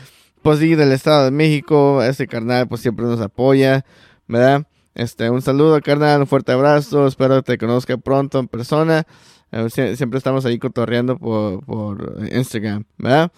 pues 0.41 0.59
sí, 0.59 0.75
del 0.75 0.91
Estado 0.91 1.25
de 1.25 1.31
México. 1.31 2.03
Este 2.03 2.27
carnal 2.27 2.67
pues 2.67 2.81
siempre 2.81 3.05
nos 3.05 3.19
apoya, 3.21 3.85
¿verdad? 4.27 4.67
Este, 4.95 5.29
un 5.29 5.41
saludo 5.41 5.79
carnal, 5.81 6.21
un 6.21 6.27
fuerte 6.27 6.51
abrazo, 6.51 7.07
espero 7.07 7.35
que 7.37 7.53
te 7.53 7.57
conozca 7.57 7.97
pronto 7.97 8.39
en 8.39 8.47
persona. 8.47 9.05
Sie- 9.51 9.95
siempre 9.95 10.17
estamos 10.17 10.45
ahí 10.45 10.59
cotorreando 10.59 11.17
por, 11.17 11.65
por 11.65 12.19
Instagram, 12.31 12.83
¿verdad? 12.97 13.31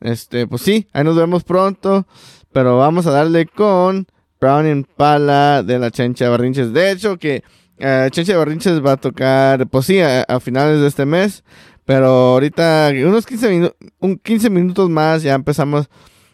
Este, 0.00 0.46
pues 0.48 0.62
sí, 0.62 0.88
ahí 0.92 1.04
nos 1.04 1.16
vemos 1.16 1.44
pronto. 1.44 2.06
Pero 2.52 2.76
vamos 2.78 3.06
a 3.06 3.12
darle 3.12 3.46
con 3.46 4.06
Brown 4.42 4.66
Impala 4.66 5.62
de 5.62 5.78
la 5.78 5.92
Chencha 5.92 6.28
Barrinches. 6.28 6.72
De 6.72 6.90
hecho, 6.90 7.16
que 7.16 7.44
eh, 7.78 8.08
Chencha 8.10 8.36
Barrinches 8.36 8.84
va 8.84 8.92
a 8.92 8.96
tocar, 8.96 9.68
pues 9.68 9.86
sí, 9.86 10.00
a, 10.00 10.22
a 10.22 10.40
finales 10.40 10.80
de 10.80 10.88
este 10.88 11.06
mes. 11.06 11.44
Pero 11.84 12.06
ahorita, 12.08 12.90
unos 13.06 13.24
15, 13.24 13.50
minu- 13.52 13.74
un 14.00 14.16
15 14.18 14.50
minutos 14.50 14.90
más, 14.90 15.22
ya 15.22 15.34
empezamos. 15.34 15.88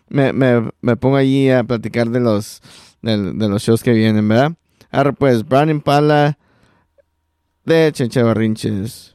Me, 0.09 0.33
me, 0.33 0.71
me 0.81 0.97
pongo 0.97 1.17
allí 1.17 1.51
a 1.51 1.65
platicar 1.65 2.09
de 2.09 2.21
los, 2.21 2.63
de, 3.03 3.35
de 3.35 3.49
los 3.49 3.63
shows 3.63 3.83
que 3.83 3.93
vienen, 3.93 4.27
¿verdad? 4.27 4.53
Ahora 4.91 5.13
pues, 5.13 5.47
Brown 5.47 5.69
Impala 5.69 6.39
de 7.67 7.91
Chencha 7.93 8.23
Barrinches. 8.23 9.13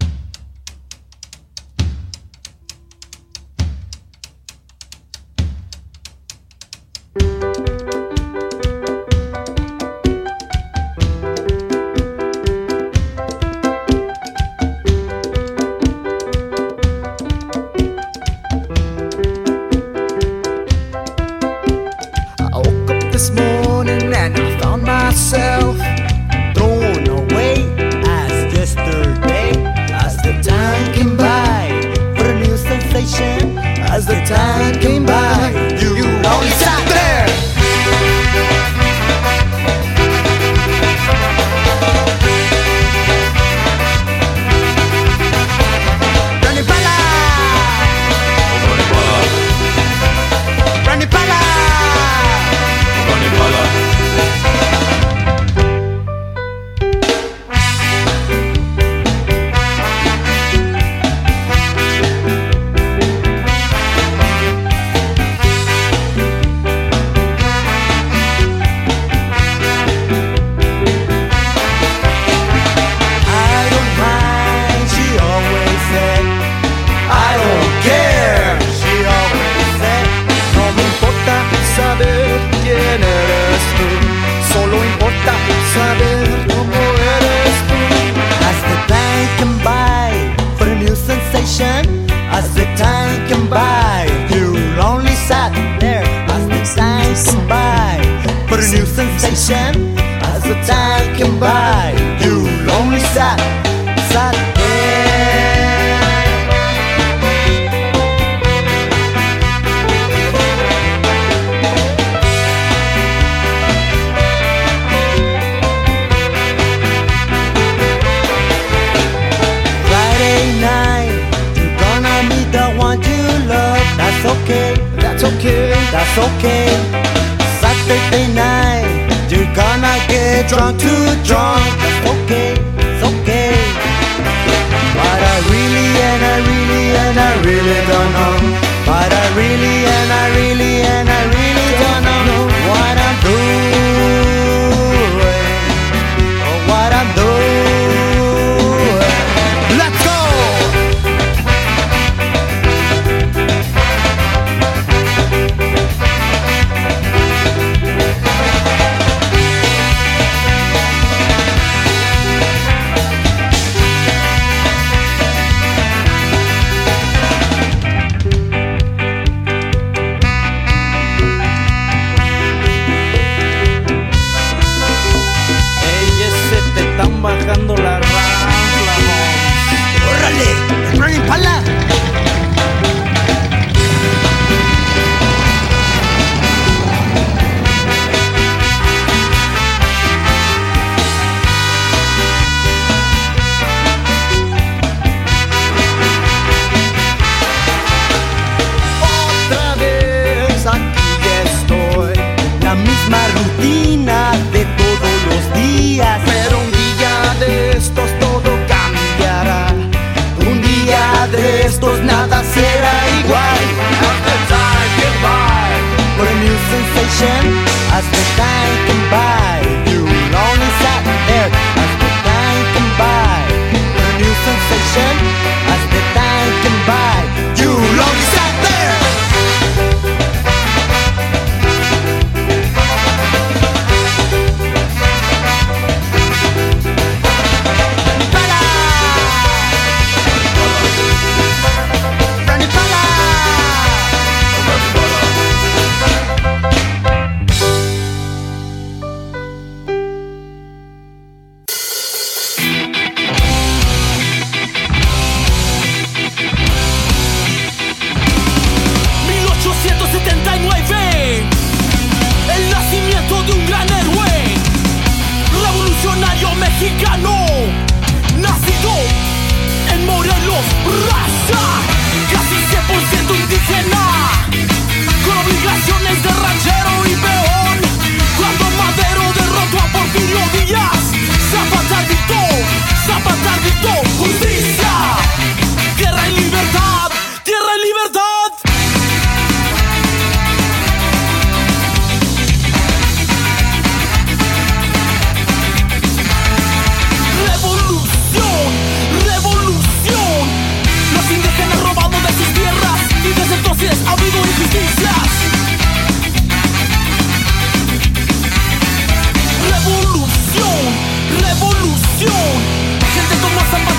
como 313.41 313.59
se 313.71 313.92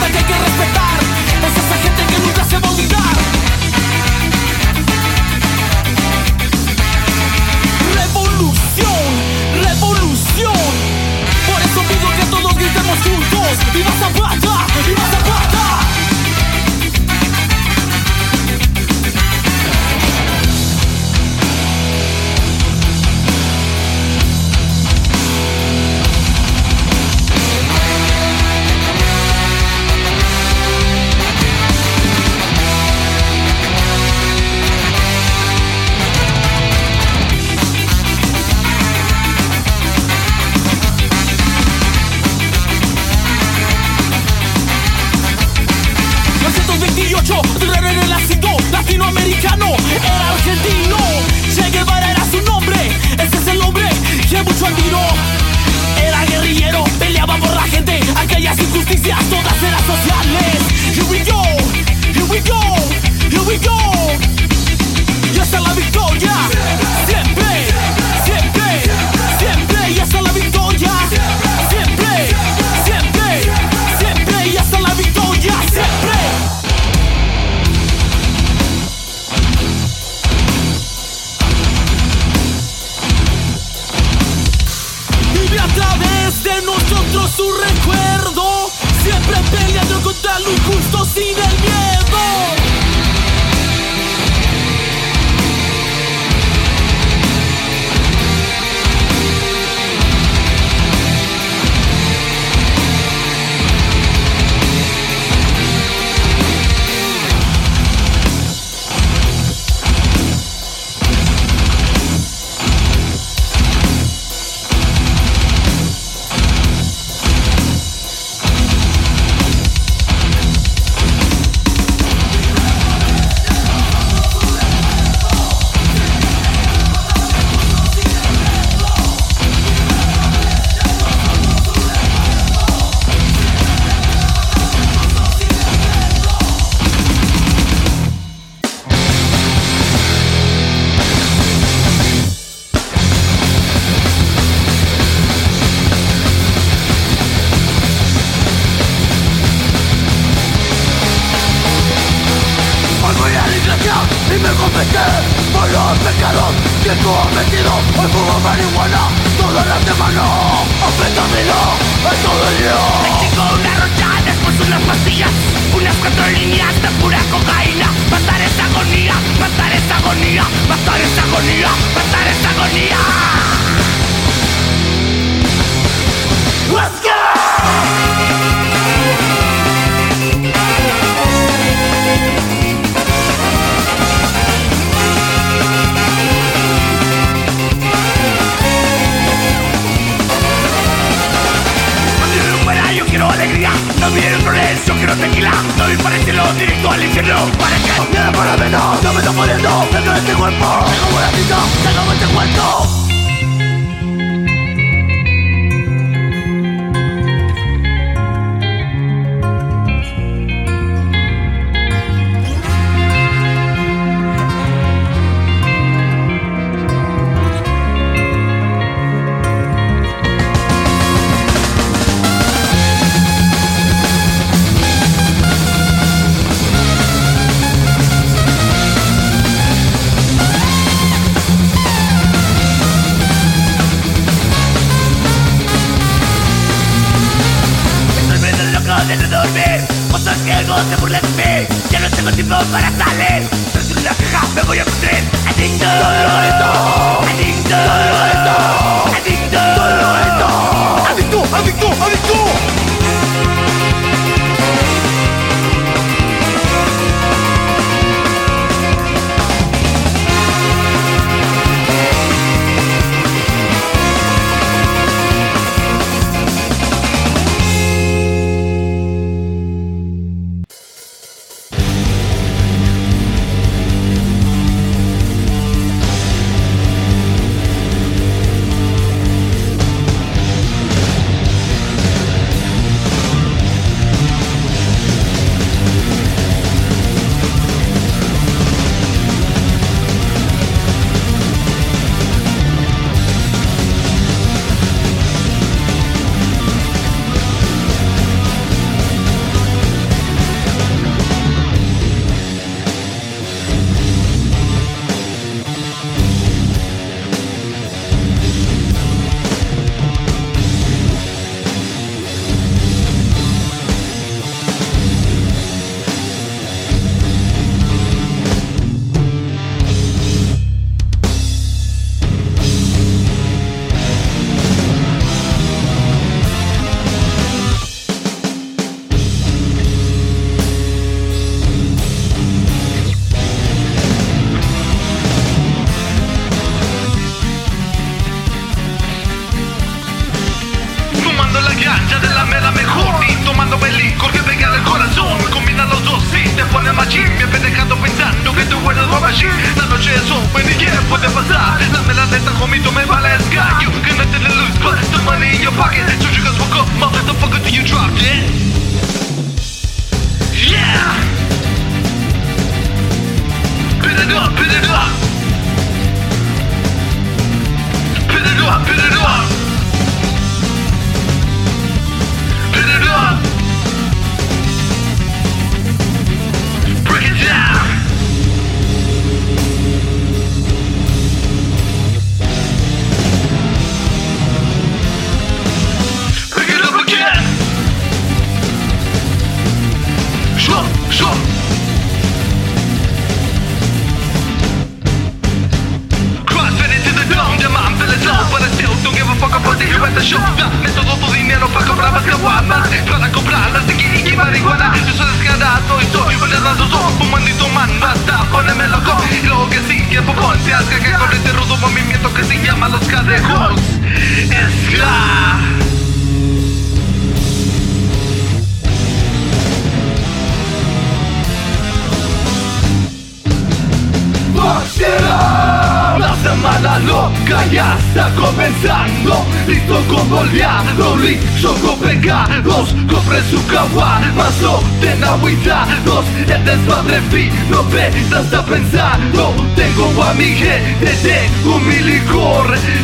Tengo 440.34 440.42
a 440.42 440.48
mi 440.48 440.54
gente 440.56 441.14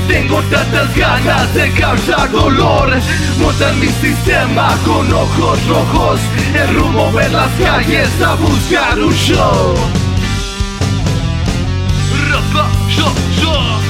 Tengo 0.09 0.43
tantas 0.51 0.97
ganas 0.97 1.55
de 1.55 1.71
causar 1.73 2.31
dolor. 2.31 2.91
Montar 3.39 3.75
mi 3.77 3.87
sistema 3.87 4.77
con 4.85 5.13
ojos 5.13 5.59
rojos. 5.69 6.21
El 6.55 6.75
rumbo 6.75 7.13
ver 7.13 7.31
las 7.31 7.51
calles 7.53 8.11
a 8.23 8.35
buscar 8.35 8.99
un 8.99 9.15
show. 9.15 9.75
Rafa, 12.31 12.69
yo, 12.97 13.13
yo. 13.41 13.90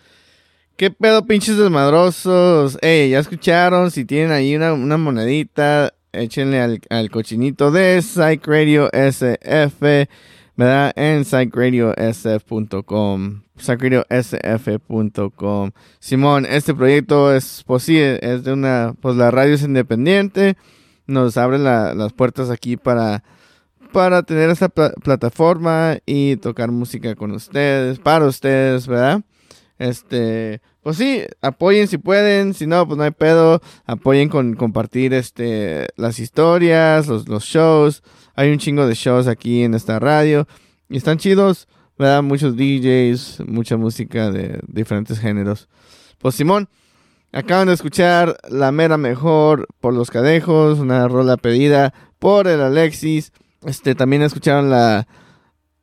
¿Qué 0.81 0.89
pedo, 0.89 1.27
pinches 1.27 1.57
desmadrosos? 1.57 2.79
Ey, 2.81 3.11
ya 3.11 3.19
escucharon. 3.19 3.91
Si 3.91 4.03
tienen 4.03 4.31
ahí 4.31 4.55
una, 4.55 4.97
monedita, 4.97 5.93
échenle 6.11 6.79
al, 6.89 7.11
cochinito 7.11 7.69
de 7.69 8.01
Psych 8.01 8.47
Radio 8.47 8.89
SF, 8.91 10.09
¿verdad? 10.57 10.91
En 10.95 11.23
psychradiosf.com. 11.23 13.43
psychradiosf.com. 13.59 15.71
Simón, 15.99 16.47
este 16.49 16.73
proyecto 16.73 17.31
es 17.31 17.63
posible, 17.63 18.17
es 18.23 18.43
de 18.43 18.53
una, 18.53 18.95
pues 18.99 19.15
la 19.15 19.29
radio 19.29 19.53
es 19.53 19.61
independiente. 19.61 20.57
Nos 21.05 21.37
abre 21.37 21.59
la- 21.59 21.93
las 21.93 22.11
puertas 22.11 22.49
aquí 22.49 22.75
para 22.75 23.23
para 23.93 24.23
tener 24.23 24.49
esta 24.49 24.67
pla- 24.69 24.93
plataforma 25.03 25.99
y 26.07 26.37
tocar 26.37 26.71
música 26.71 27.13
con 27.13 27.33
ustedes, 27.33 27.99
para 27.99 28.25
ustedes, 28.25 28.87
¿verdad? 28.87 29.21
Este, 29.77 30.59
pues 30.81 30.97
sí, 30.97 31.23
apoyen 31.41 31.87
si 31.87 31.97
pueden, 31.97 32.53
si 32.53 32.65
no, 32.65 32.87
pues 32.87 32.97
no 32.97 33.03
hay 33.03 33.11
pedo, 33.11 33.61
apoyen 33.85 34.29
con 34.29 34.55
compartir 34.55 35.13
este 35.13 35.87
las 35.95 36.19
historias, 36.19 37.07
los, 37.07 37.43
shows. 37.43 38.01
Hay 38.35 38.51
un 38.51 38.57
chingo 38.57 38.87
de 38.87 38.95
shows 38.95 39.27
aquí 39.27 39.63
en 39.63 39.75
esta 39.75 39.99
radio 39.99 40.47
y 40.89 40.97
están 40.97 41.19
chidos, 41.19 41.67
¿verdad? 41.99 42.23
Muchos 42.23 42.55
DJs, 42.55 43.43
mucha 43.47 43.77
música 43.77 44.31
de 44.31 44.59
diferentes 44.67 45.19
géneros. 45.19 45.69
Pues 46.17 46.35
Simón, 46.35 46.67
acaban 47.31 47.67
de 47.67 47.73
escuchar 47.73 48.37
La 48.49 48.71
Mera 48.71 48.97
Mejor 48.97 49.67
por 49.79 49.93
los 49.93 50.09
Cadejos, 50.09 50.79
una 50.79 51.07
rola 51.07 51.37
pedida 51.37 51.93
por 52.17 52.47
el 52.47 52.61
Alexis. 52.61 53.31
Este, 53.65 53.93
también 53.93 54.23
escucharon 54.23 54.71
la, 54.71 55.07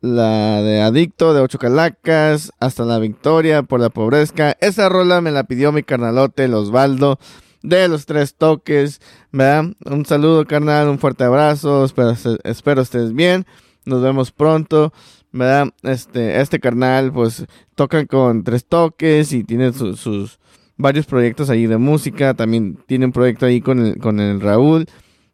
la 0.01 0.63
de 0.63 0.81
Adicto 0.81 1.35
de 1.35 1.41
Ocho 1.41 1.59
Calacas, 1.59 2.53
hasta 2.61 2.85
la 2.85 2.99
Victoria 2.99 3.63
por 3.63 3.81
la 3.81 3.91
Pobrezca. 3.91 4.57
Esa 4.61 4.89
rola 4.89 5.21
me 5.21 5.31
la 5.31 5.45
pidió 5.45 5.73
mi 5.73 5.83
carnalote, 5.83 6.45
el 6.45 6.55
Osvaldo, 6.55 7.19
de 7.63 7.89
los 7.89 8.07
tres 8.07 8.35
toques, 8.37 9.01
¿verdad? 9.33 9.73
Un 9.85 10.07
saludo, 10.07 10.45
carnal, 10.47 10.89
un 10.89 10.99
fuerte 10.99 11.25
abrazo, 11.25 11.85
espero, 11.85 12.15
espero 12.45 12.83
estés 12.83 13.13
bien, 13.13 13.47
nos 13.85 14.01
vemos 14.03 14.31
pronto, 14.31 14.93
¿verdad? 15.33 15.71
Este, 15.83 16.41
este 16.41 16.61
carnal, 16.61 17.13
pues, 17.13 17.45
toca 17.75 18.07
con 18.07 18.45
tres 18.45 18.65
toques 18.65 19.33
y 19.33 19.43
tiene 19.43 19.73
su- 19.73 19.97
sus 19.97 20.39
varios 20.77 21.07
proyectos 21.07 21.51
ahí 21.51 21.67
de 21.67 21.77
música, 21.79 22.35
también 22.35 22.79
tiene 22.87 23.07
un 23.07 23.13
proyecto 23.13 23.47
ahí 23.47 23.61
con 23.61 23.85
el, 23.85 23.99
con 23.99 24.21
el 24.21 24.41
Raúl, 24.41 24.87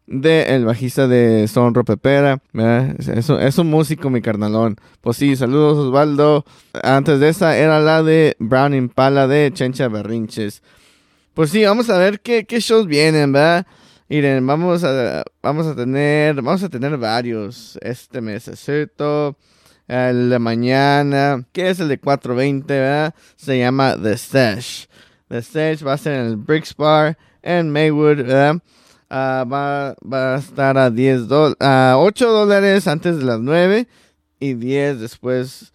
de 0.06 0.54
el 0.54 0.64
bajista 0.64 1.08
de 1.08 1.48
Sonro 1.48 1.84
Pepera. 1.84 2.40
Es, 2.98 3.28
un- 3.28 3.40
es 3.40 3.58
un 3.58 3.68
músico, 3.70 4.10
mi 4.10 4.20
carnalón. 4.20 4.76
Pues 5.00 5.16
sí, 5.16 5.34
saludos 5.36 5.78
Osvaldo. 5.78 6.44
Antes 6.82 7.20
de 7.20 7.28
esa 7.30 7.56
era 7.56 7.80
la 7.80 8.02
de 8.02 8.36
Brown 8.38 8.74
Impala 8.74 9.26
de 9.26 9.50
Chencha 9.52 9.88
Berrinches. 9.88 10.62
Pues 11.34 11.50
sí, 11.50 11.64
vamos 11.64 11.90
a 11.90 11.98
ver 11.98 12.20
qué, 12.20 12.44
qué 12.44 12.60
shows 12.60 12.86
vienen, 12.86 13.32
¿verdad? 13.32 13.66
Miren, 14.08 14.46
vamos 14.46 14.84
a, 14.84 15.24
vamos 15.42 15.66
a 15.66 15.74
tener, 15.74 16.34
vamos 16.36 16.62
a 16.62 16.68
tener 16.68 16.96
varios 16.98 17.78
este 17.82 18.20
mes, 18.20 18.44
¿cierto? 18.54 19.36
El 19.88 20.30
de 20.30 20.38
mañana, 20.38 21.44
que 21.52 21.70
es 21.70 21.80
el 21.80 21.88
de 21.88 21.98
420, 21.98 22.72
¿verdad? 22.72 23.14
Se 23.36 23.58
llama 23.58 23.96
The 24.00 24.16
Sesh. 24.16 24.88
The 25.28 25.42
Sesh 25.42 25.84
va 25.84 25.94
a 25.94 25.98
ser 25.98 26.12
en 26.20 26.26
el 26.26 26.36
Bricks 26.36 26.76
Bar 26.76 27.18
en 27.42 27.70
Maywood, 27.70 28.18
¿verdad? 28.18 28.58
Ah, 29.10 29.44
va, 29.50 29.94
va 30.02 30.34
a 30.34 30.38
estar 30.38 30.76
a 30.78 30.90
10 30.90 31.28
dólares, 31.28 31.56
a 31.60 31.94
8 31.98 32.30
dólares 32.32 32.88
antes 32.88 33.18
de 33.18 33.24
las 33.24 33.38
9 33.40 33.86
y 34.40 34.54
10 34.54 34.98
después 35.00 35.72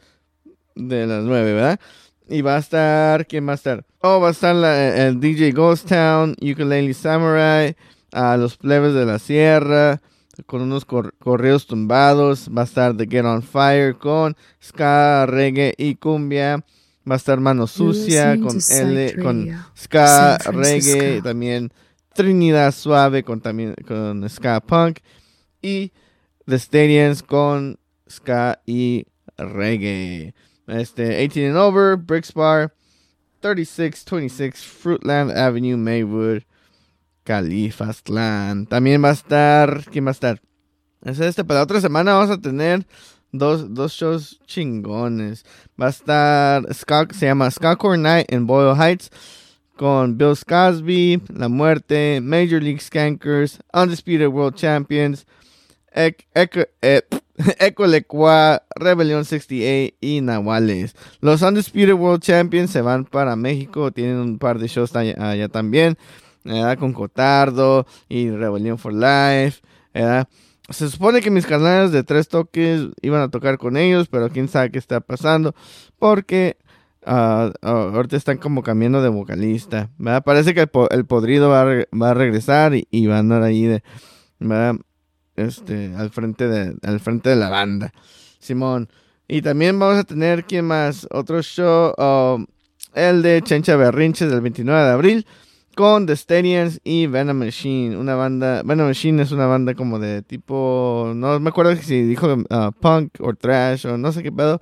de 0.76 1.06
las 1.08 1.24
9, 1.24 1.54
¿verdad? 1.54 1.80
Y 2.28 2.42
va 2.42 2.56
a 2.58 2.60
estar, 2.60 3.26
¿quién 3.28 3.48
va 3.48 3.54
a 3.54 3.56
estar? 3.56 3.86
Oh, 4.02 4.20
va 4.20 4.30
a 4.30 4.32
estar 4.32 4.56
la- 4.56 5.08
el 5.08 5.20
DJ 5.20 5.52
Ghost 5.52 5.88
Town, 5.90 6.36
Ukulele 6.42 6.94
Samurai, 6.94 7.76
a 8.12 8.38
los 8.38 8.58
plebes 8.58 8.94
de 8.94 9.06
la 9.06 9.20
sierra, 9.20 10.02
con 10.46 10.62
unos 10.62 10.86
cor- 10.86 11.14
correos 11.20 11.68
tumbados. 11.68 12.50
Va 12.56 12.62
a 12.62 12.66
estar 12.66 12.96
The 12.96 13.08
Get 13.08 13.26
On 13.26 13.42
Fire 13.44 13.96
con 13.98 14.36
ska, 14.62 15.26
reggae 15.26 15.74
y 15.78 15.96
cumbia. 15.96 16.64
Va 17.10 17.16
a 17.16 17.18
estar 17.18 17.40
Mano 17.40 17.68
Sucia 17.68 18.38
con 18.42 18.58
L, 18.70 19.16
con 19.24 19.48
ska, 19.76 20.38
reggae, 20.38 20.54
Francisco. 20.82 21.24
también 21.24 21.72
Trinidad 22.14 22.74
Suave 22.74 23.24
con 23.24 23.42
también 23.42 23.76
con 23.88 24.28
ska 24.30 24.60
punk 24.60 25.00
y 25.62 25.92
The 26.46 26.58
Stadiums 26.58 27.24
con 27.24 27.80
ska 28.10 28.60
y 28.66 29.06
reggae. 29.38 30.34
Este 30.68 31.18
18 31.18 31.50
and 31.50 31.58
over, 31.58 31.96
Bricks 31.96 32.34
Bar, 32.34 32.74
3626 33.42 34.64
Fruitland 34.66 35.32
Avenue, 35.32 35.78
Maywood, 35.78 36.44
Califastland. 37.24 38.68
También 38.68 39.04
va 39.04 39.10
a 39.10 39.14
estar, 39.14 39.86
¿quién 39.92 40.06
va 40.06 40.10
a 40.10 40.12
estar? 40.12 40.42
Es 41.02 41.20
este, 41.20 41.44
para 41.44 41.60
la 41.60 41.64
otra 41.64 41.82
semana 41.82 42.14
vamos 42.14 42.30
a 42.30 42.42
tener 42.42 42.86
dos, 43.32 43.74
dos 43.74 43.94
shows 43.94 44.40
chingones. 44.46 45.46
Va 45.80 45.88
a 45.88 45.90
estar, 45.90 46.74
ska, 46.74 47.08
se 47.12 47.28
llama 47.28 47.50
Skacore 47.50 47.98
Night 47.98 48.26
en 48.30 48.46
Boyle 48.46 48.76
Heights 48.76 49.10
con 49.80 50.18
Bill 50.18 50.36
Cosby, 50.46 51.22
La 51.34 51.48
Muerte, 51.48 52.20
Major 52.22 52.62
League 52.62 52.82
Skankers, 52.82 53.60
Undisputed 53.74 54.28
World 54.28 54.56
Champions, 54.58 55.26
Ec- 55.96 56.26
Echo- 56.34 56.68
eh, 56.82 57.04
Ecolecua, 57.60 58.64
Rebelión 58.76 59.24
68 59.24 59.96
y 60.02 60.20
Nahuales. 60.20 60.98
Los 61.22 61.42
Undisputed 61.42 61.94
World 61.94 62.22
Champions 62.22 62.72
se 62.72 62.82
van 62.82 63.06
para 63.06 63.38
México, 63.38 63.90
tienen 63.94 64.18
un 64.18 64.38
par 64.38 64.60
de 64.60 64.68
shows 64.68 64.94
allá, 64.98 65.48
también, 65.48 65.98
con 66.78 66.92
Cotardo 66.92 67.88
y 68.10 68.30
Rebelión 68.32 68.78
for 68.78 68.94
Life. 68.94 69.62
Se 70.70 70.90
supone 70.90 71.22
que 71.22 71.32
mis 71.32 71.46
canales 71.46 71.94
de 71.94 72.04
tres 72.04 72.28
toques 72.28 72.82
iban 73.02 73.22
a 73.22 73.30
tocar 73.30 73.58
con 73.58 73.78
ellos, 73.78 74.10
pero 74.10 74.30
quién 74.30 74.50
sabe 74.50 74.72
qué 74.72 74.78
está 74.78 75.00
pasando, 75.00 75.56
porque 75.98 76.58
ah, 77.10 77.52
ah, 77.62 77.92
ahorita 77.94 78.16
están 78.16 78.38
como 78.38 78.64
cambiando 78.64 79.02
de 79.02 79.10
vocalista. 79.10 79.90
Parece 80.24 80.54
que 80.54 80.62
el, 80.62 80.68
po- 80.68 80.90
el 80.90 81.06
podrido 81.06 81.50
va 81.50 81.62
a, 81.64 81.66
va 81.96 82.12
a 82.12 82.14
regresar 82.14 82.74
y, 82.76 83.08
va 83.08 83.18
a 83.18 83.20
andar 83.20 83.44
ahí 83.44 83.64
de, 83.64 83.84
este, 85.36 85.94
al 85.96 86.10
frente 86.10 86.48
de, 86.48 86.76
al 86.84 87.00
frente 87.00 87.30
de 87.30 87.36
la 87.36 87.50
banda. 87.50 87.92
Simón. 88.40 88.90
Y 89.28 89.42
también 89.42 89.78
vamos 89.78 89.98
a 89.98 90.04
tener, 90.04 90.46
¿quién 90.46 90.66
más? 90.66 91.08
Otro 91.12 91.42
show, 91.42 91.94
um, 91.98 92.48
el 92.94 93.22
de 93.22 93.42
Chencha 93.44 93.76
Berrinches 93.76 94.32
del 94.32 94.42
29 94.42 94.82
de 94.84 94.90
abril, 94.92 95.28
con 95.76 96.08
The 96.08 96.16
Stadiums 96.16 96.82
y 96.84 97.06
Venom 97.06 97.38
Machine. 97.38 97.96
Una 97.96 98.16
banda, 98.16 98.64
Venom 98.66 98.88
Machine 98.88 99.22
es 99.22 99.32
una 99.32 99.46
banda 99.46 99.76
como 99.76 100.00
de 100.00 100.24
tipo, 100.24 101.12
no 101.16 101.40
me 101.40 101.50
acuerdo 101.50 101.76
si 101.76 102.02
dijo 102.02 102.34
uh, 102.34 102.72
punk 102.80 103.14
o 103.20 103.34
trash 103.34 103.86
o 103.86 103.98
no 103.98 104.12
sé 104.12 104.24
qué 104.24 104.32
pedo. 104.32 104.62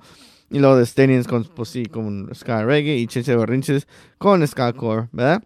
Y 0.50 0.58
luego 0.58 0.78
The 0.78 0.86
Stadiums 0.86 1.26
con, 1.28 1.44
pues 1.44 1.68
sí, 1.68 1.84
reggae 1.84 2.96
y 2.96 3.06
Chencha 3.06 3.36
Berrinches 3.36 3.86
con 4.16 4.46
ska 4.46 4.72
core, 4.72 5.08
¿verdad? 5.12 5.42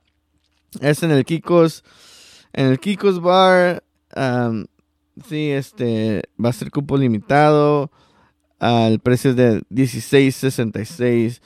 Es 0.80 1.03
en 1.03 1.11
el 1.11 1.24
Kikos, 1.24 1.84
en 2.53 2.66
el 2.66 2.78
Kikos 2.78 3.20
Bar. 3.20 3.82
Sí, 5.28 5.50
este 5.50 6.22
va 6.42 6.50
a 6.50 6.53
ser 6.53 6.70
cupo 6.70 6.96
limitado. 6.96 7.90
Al 8.59 9.00
precio 9.00 9.34
de 9.34 9.62
16.66. 9.70 11.40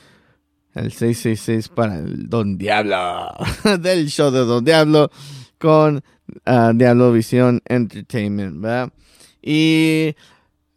El 0.75 0.93
666 0.93 1.69
para 1.71 1.97
el 1.97 2.29
Don 2.29 2.59
Diablo. 2.59 3.33
del 3.81 4.09
show 4.09 4.31
de 4.31 4.41
Don 4.41 4.63
Diablo. 4.63 5.11
Con 5.59 6.05
ah, 6.45 6.73
Diablo 6.75 7.13
Visión 7.13 7.63
Entertainment, 7.65 8.61
¿verdad? 8.61 8.93
Y 9.41 10.15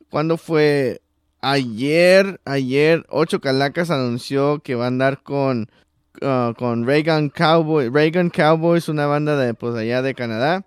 cuando 0.09 0.38
fue 0.38 1.01
ayer, 1.41 2.39
ayer, 2.45 3.05
Ocho 3.09 3.39
Calacas 3.39 3.89
anunció 3.91 4.59
que 4.59 4.75
va 4.75 4.85
a 4.85 4.87
andar 4.87 5.21
con, 5.23 5.69
ah, 6.21 6.53
con 6.57 6.85
Reagan 6.85 7.29
Cowboy. 7.29 7.89
Reagan 7.89 8.29
Cowboys, 8.29 8.89
una 8.89 9.05
banda 9.05 9.35
de 9.37 9.53
pues 9.53 9.75
allá 9.75 10.01
de 10.01 10.15
Canadá. 10.15 10.65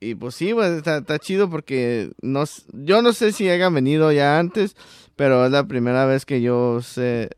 Y 0.00 0.14
pues 0.16 0.34
sí, 0.34 0.50
está, 0.50 1.18
chido 1.18 1.48
porque 1.48 2.10
no, 2.20 2.44
yo 2.72 3.00
no 3.00 3.12
sé 3.12 3.32
si 3.32 3.48
hayan 3.48 3.72
venido 3.72 4.12
ya 4.12 4.38
antes, 4.38 4.76
pero 5.16 5.46
es 5.46 5.50
la 5.50 5.66
primera 5.66 6.04
vez 6.04 6.26
que 6.26 6.42
yo 6.42 6.82
sé 6.82 7.30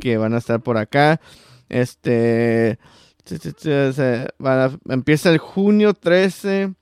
que 0.00 0.16
van 0.16 0.32
a 0.32 0.38
estar 0.38 0.60
por 0.62 0.78
acá. 0.78 1.20
Este 1.68 2.78
van 4.38 4.58
a- 4.58 4.78
empieza 4.92 5.30
el 5.30 5.38
junio 5.38 5.94
13 5.94 6.74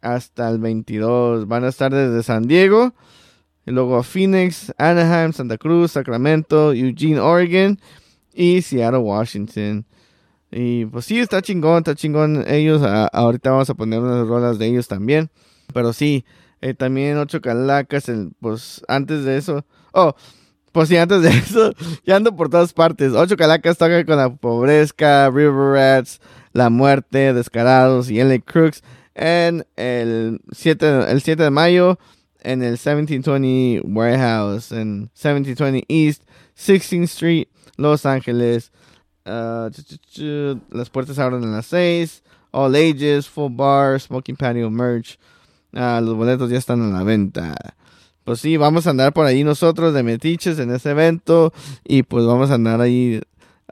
hasta 0.00 0.48
el 0.50 0.58
22. 0.58 1.48
Van 1.48 1.64
a 1.64 1.68
estar 1.68 1.92
desde 1.92 2.22
San 2.22 2.46
Diego, 2.46 2.94
luego 3.70 4.02
Phoenix, 4.02 4.72
Anaheim, 4.78 5.32
Santa 5.32 5.58
Cruz, 5.58 5.92
Sacramento, 5.92 6.72
Eugene, 6.72 7.20
Oregon 7.20 7.78
y 8.34 8.62
Seattle, 8.62 8.98
Washington. 9.00 9.84
Y 10.50 10.86
pues 10.86 11.04
sí, 11.04 11.18
está 11.20 11.42
chingón, 11.42 11.78
está 11.78 11.94
chingón 11.94 12.44
ellos. 12.48 12.82
A- 12.82 13.06
ahorita 13.06 13.50
vamos 13.50 13.70
a 13.70 13.74
poner 13.74 14.00
unas 14.00 14.26
rolas 14.26 14.58
de 14.58 14.66
ellos 14.66 14.88
también. 14.88 15.30
Pero 15.72 15.92
sí, 15.92 16.24
eh, 16.60 16.74
también 16.74 17.16
Ocho 17.18 17.40
Calacas, 17.40 18.08
el- 18.08 18.32
pues 18.40 18.82
antes 18.88 19.24
de 19.24 19.36
eso. 19.36 19.64
Oh, 19.92 20.14
pues 20.72 20.88
sí, 20.88 20.96
antes 20.96 21.22
de 21.22 21.28
eso, 21.30 21.72
ya 22.04 22.16
ando 22.16 22.34
por 22.34 22.48
todas 22.48 22.72
partes. 22.72 23.12
Ocho 23.12 23.36
Calacas 23.36 23.78
toca 23.78 24.04
con 24.04 24.16
la 24.16 24.34
Pobrezca, 24.34 25.30
River 25.30 25.72
Rats, 25.74 26.20
La 26.52 26.68
Muerte, 26.70 27.32
Descarados 27.32 28.10
y 28.10 28.18
LA 28.18 28.40
Crooks. 28.40 28.82
En 29.14 29.66
el 29.76 30.40
7, 30.52 31.10
el 31.10 31.20
7 31.20 31.42
de 31.42 31.50
mayo, 31.50 31.98
en 32.42 32.62
el 32.62 32.72
1720 32.72 33.82
Warehouse, 33.86 34.72
en 34.72 35.10
1720 35.14 35.84
East, 35.88 36.22
16th 36.56 37.02
Street, 37.04 37.46
Los 37.76 38.06
Ángeles. 38.06 38.72
Chu, 40.12 40.60
las 40.70 40.90
puertas 40.90 41.18
abren 41.18 41.44
a 41.44 41.56
las 41.56 41.66
6. 41.66 42.22
All 42.52 42.74
ages, 42.74 43.28
full 43.28 43.52
bar, 43.52 44.00
smoking 44.00 44.36
patio 44.36 44.70
merch. 44.70 45.18
Ah, 45.72 46.00
los 46.02 46.16
boletos 46.16 46.50
ya 46.50 46.58
están 46.58 46.82
a 46.82 46.98
la 46.98 47.04
venta. 47.04 47.54
Pues 48.24 48.40
sí, 48.40 48.56
vamos 48.56 48.86
a 48.86 48.90
andar 48.90 49.12
por 49.12 49.26
ahí 49.26 49.44
nosotros 49.44 49.94
de 49.94 50.02
metiches 50.02 50.58
en 50.58 50.70
ese 50.72 50.90
evento. 50.90 51.52
Y 51.86 52.02
pues 52.02 52.24
vamos 52.26 52.50
a 52.50 52.54
andar 52.54 52.80
ahí 52.80 53.20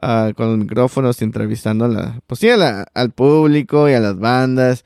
ah, 0.01 0.31
con 0.35 0.47
los 0.47 0.57
micrófonos 0.59 1.21
entrevistando 1.21 1.85
a 1.85 1.87
la, 1.89 2.21
pues 2.25 2.39
sí, 2.39 2.49
a 2.49 2.55
la- 2.57 2.87
al 2.93 3.11
público 3.11 3.89
y 3.89 3.93
a 3.93 3.99
las 3.99 4.17
bandas. 4.17 4.85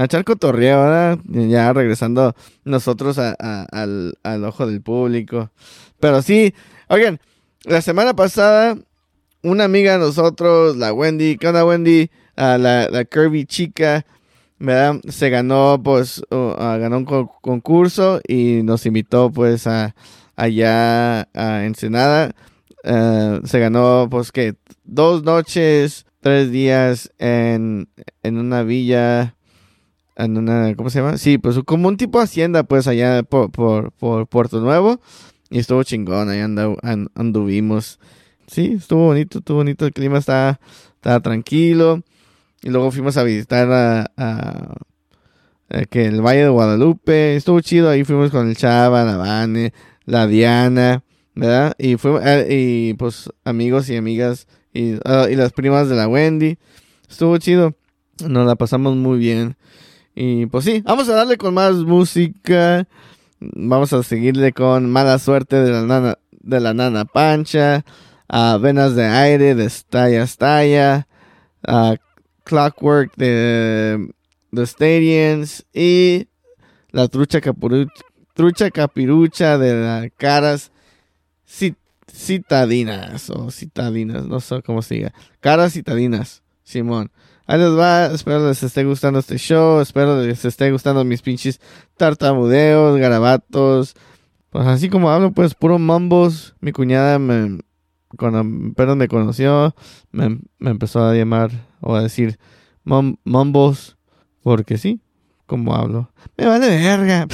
A 0.00 0.04
echar 0.04 0.24
cotorreo, 0.24 0.80
¿verdad? 0.80 1.18
Ya 1.26 1.70
regresando 1.74 2.34
nosotros 2.64 3.18
a- 3.18 3.34
al, 3.70 4.14
al 4.22 4.44
ojo 4.44 4.66
del 4.66 4.80
público. 4.80 5.50
Pero 6.00 6.22
sí, 6.22 6.54
oigan, 6.88 7.20
la 7.64 7.82
semana 7.82 8.14
pasada 8.16 8.78
una 9.42 9.64
amiga 9.64 9.92
de 9.92 9.98
nosotros, 9.98 10.76
la 10.78 10.94
Wendy, 10.94 11.36
¿qué 11.36 11.48
onda 11.48 11.66
Wendy? 11.66 12.10
Ah, 12.34 12.56
la, 12.58 12.88
la 12.88 13.04
Kirby 13.04 13.44
chica, 13.44 14.06
¿verdad? 14.58 15.00
Se 15.06 15.28
ganó, 15.28 15.78
pues, 15.82 16.22
uh, 16.30 16.54
ah, 16.58 16.78
ganó 16.80 16.96
un 16.96 17.04
co- 17.04 17.38
concurso 17.42 18.20
y 18.26 18.62
nos 18.62 18.86
invitó, 18.86 19.30
pues, 19.30 19.66
a 19.66 19.94
allá 20.34 21.28
a 21.34 21.64
Ensenada. 21.66 22.32
Eh, 22.84 23.40
se 23.44 23.58
ganó, 23.60 24.08
pues, 24.10 24.32
que 24.32 24.54
dos 24.84 25.24
noches, 25.24 26.06
tres 26.20 26.50
días 26.50 27.12
en, 27.18 27.88
en 28.22 28.38
una 28.38 28.62
villa, 28.62 29.36
en 30.24 30.36
una, 30.38 30.74
¿cómo 30.76 30.90
se 30.90 31.00
llama? 31.00 31.18
Sí, 31.18 31.38
pues, 31.38 31.58
como 31.64 31.88
un 31.88 31.96
tipo 31.96 32.18
de 32.18 32.24
hacienda, 32.24 32.62
pues, 32.64 32.86
allá 32.86 33.22
por, 33.22 33.50
por, 33.50 33.92
por 33.92 34.26
Puerto 34.26 34.60
Nuevo. 34.60 35.00
Y 35.50 35.58
estuvo 35.58 35.82
chingón, 35.82 36.28
ahí 36.30 36.40
anda- 36.40 36.74
an- 36.82 37.10
anduvimos. 37.14 37.98
Sí, 38.46 38.74
estuvo 38.78 39.06
bonito, 39.06 39.38
estuvo 39.38 39.58
bonito. 39.58 39.86
El 39.86 39.92
clima 39.92 40.18
estaba, 40.18 40.60
estaba 40.94 41.20
tranquilo. 41.20 42.02
Y 42.62 42.70
luego 42.70 42.90
fuimos 42.90 43.16
a 43.16 43.22
visitar 43.24 43.68
a 44.16 44.74
que 45.88 46.06
el 46.06 46.20
Valle 46.20 46.42
de 46.42 46.48
Guadalupe. 46.48 47.36
Estuvo 47.36 47.60
chido. 47.60 47.88
Ahí 47.88 48.04
fuimos 48.04 48.30
con 48.30 48.48
el 48.48 48.56
Chava, 48.56 49.04
la 49.04 49.16
Vane, 49.16 49.72
la 50.04 50.26
Diana, 50.26 51.02
¿verdad? 51.34 51.74
Y 51.78 51.96
fuimos, 51.96 52.22
eh, 52.24 52.46
y 52.50 52.94
pues 52.94 53.30
amigos 53.44 53.88
y 53.88 53.96
amigas 53.96 54.46
y, 54.72 54.94
ah, 55.04 55.26
y 55.30 55.36
las 55.36 55.52
primas 55.52 55.88
de 55.88 55.96
la 55.96 56.08
Wendy. 56.08 56.58
Estuvo 57.08 57.38
chido. 57.38 57.74
Nos 58.26 58.46
la 58.46 58.56
pasamos 58.56 58.96
muy 58.96 59.18
bien. 59.18 59.56
Y 60.14 60.46
pues 60.46 60.64
sí, 60.64 60.82
vamos 60.84 61.08
a 61.08 61.14
darle 61.14 61.36
con 61.36 61.54
más 61.54 61.74
música. 61.76 62.86
Vamos 63.40 63.92
a 63.92 64.02
seguirle 64.02 64.52
con 64.52 64.90
Mala 64.90 65.18
Suerte 65.18 65.56
de 65.56 65.70
la 65.72 65.82
Nana, 65.82 66.18
de 66.30 66.60
la 66.60 66.74
nana 66.74 67.04
Pancha. 67.04 67.84
a 68.28 68.58
Venas 68.58 68.94
de 68.94 69.06
Aire 69.06 69.54
de 69.54 69.68
Stalla 69.70 70.26
Stalla. 70.26 71.06
a 71.66 71.96
Clockwork 72.44 73.14
de 73.16 74.12
The 74.52 74.66
Stadiums. 74.66 75.64
Y 75.72 76.28
la 76.90 77.08
trucha, 77.08 77.40
trucha 78.34 78.70
capirucha 78.70 79.56
de 79.58 79.74
las 79.74 80.08
caras 80.16 80.70
cit- 81.48 81.76
citadinas. 82.12 83.30
O 83.30 83.50
citadinas, 83.50 84.26
no 84.26 84.40
sé 84.40 84.62
cómo 84.62 84.82
se 84.82 84.96
diga. 84.96 85.12
Caras 85.40 85.72
citadinas, 85.72 86.42
Simón. 86.62 87.10
Ahí 87.50 87.58
les 87.58 87.76
va, 87.76 88.06
espero 88.06 88.46
les 88.48 88.62
esté 88.62 88.84
gustando 88.84 89.18
este 89.18 89.36
show, 89.36 89.80
espero 89.80 90.22
les 90.22 90.44
esté 90.44 90.70
gustando 90.70 91.02
mis 91.02 91.20
pinches 91.20 91.60
tartamudeos, 91.96 92.96
garabatos. 92.96 93.96
Pues 94.50 94.68
así 94.68 94.88
como 94.88 95.10
hablo, 95.10 95.32
pues 95.32 95.56
puro 95.56 95.76
mambos. 95.80 96.54
Mi 96.60 96.70
cuñada 96.70 97.18
me, 97.18 97.58
cuando 98.16 98.44
me 98.94 99.08
conoció, 99.08 99.74
me, 100.12 100.38
empezó 100.60 101.04
a 101.04 101.12
llamar 101.16 101.50
o 101.80 101.96
a 101.96 102.02
decir 102.02 102.38
mam- 102.84 103.18
mambos, 103.24 103.96
porque 104.44 104.78
sí, 104.78 105.00
como 105.46 105.74
hablo. 105.74 106.08
Me 106.36 106.46
vale 106.46 106.68
verga. 106.68 107.26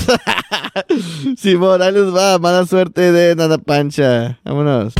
Simón, 1.36 1.82
ahí 1.82 1.92
les 1.92 2.14
va, 2.14 2.38
mala 2.38 2.64
suerte 2.64 3.12
de 3.12 3.36
Nada 3.36 3.58
Pancha. 3.58 4.40
Vámonos. 4.44 4.94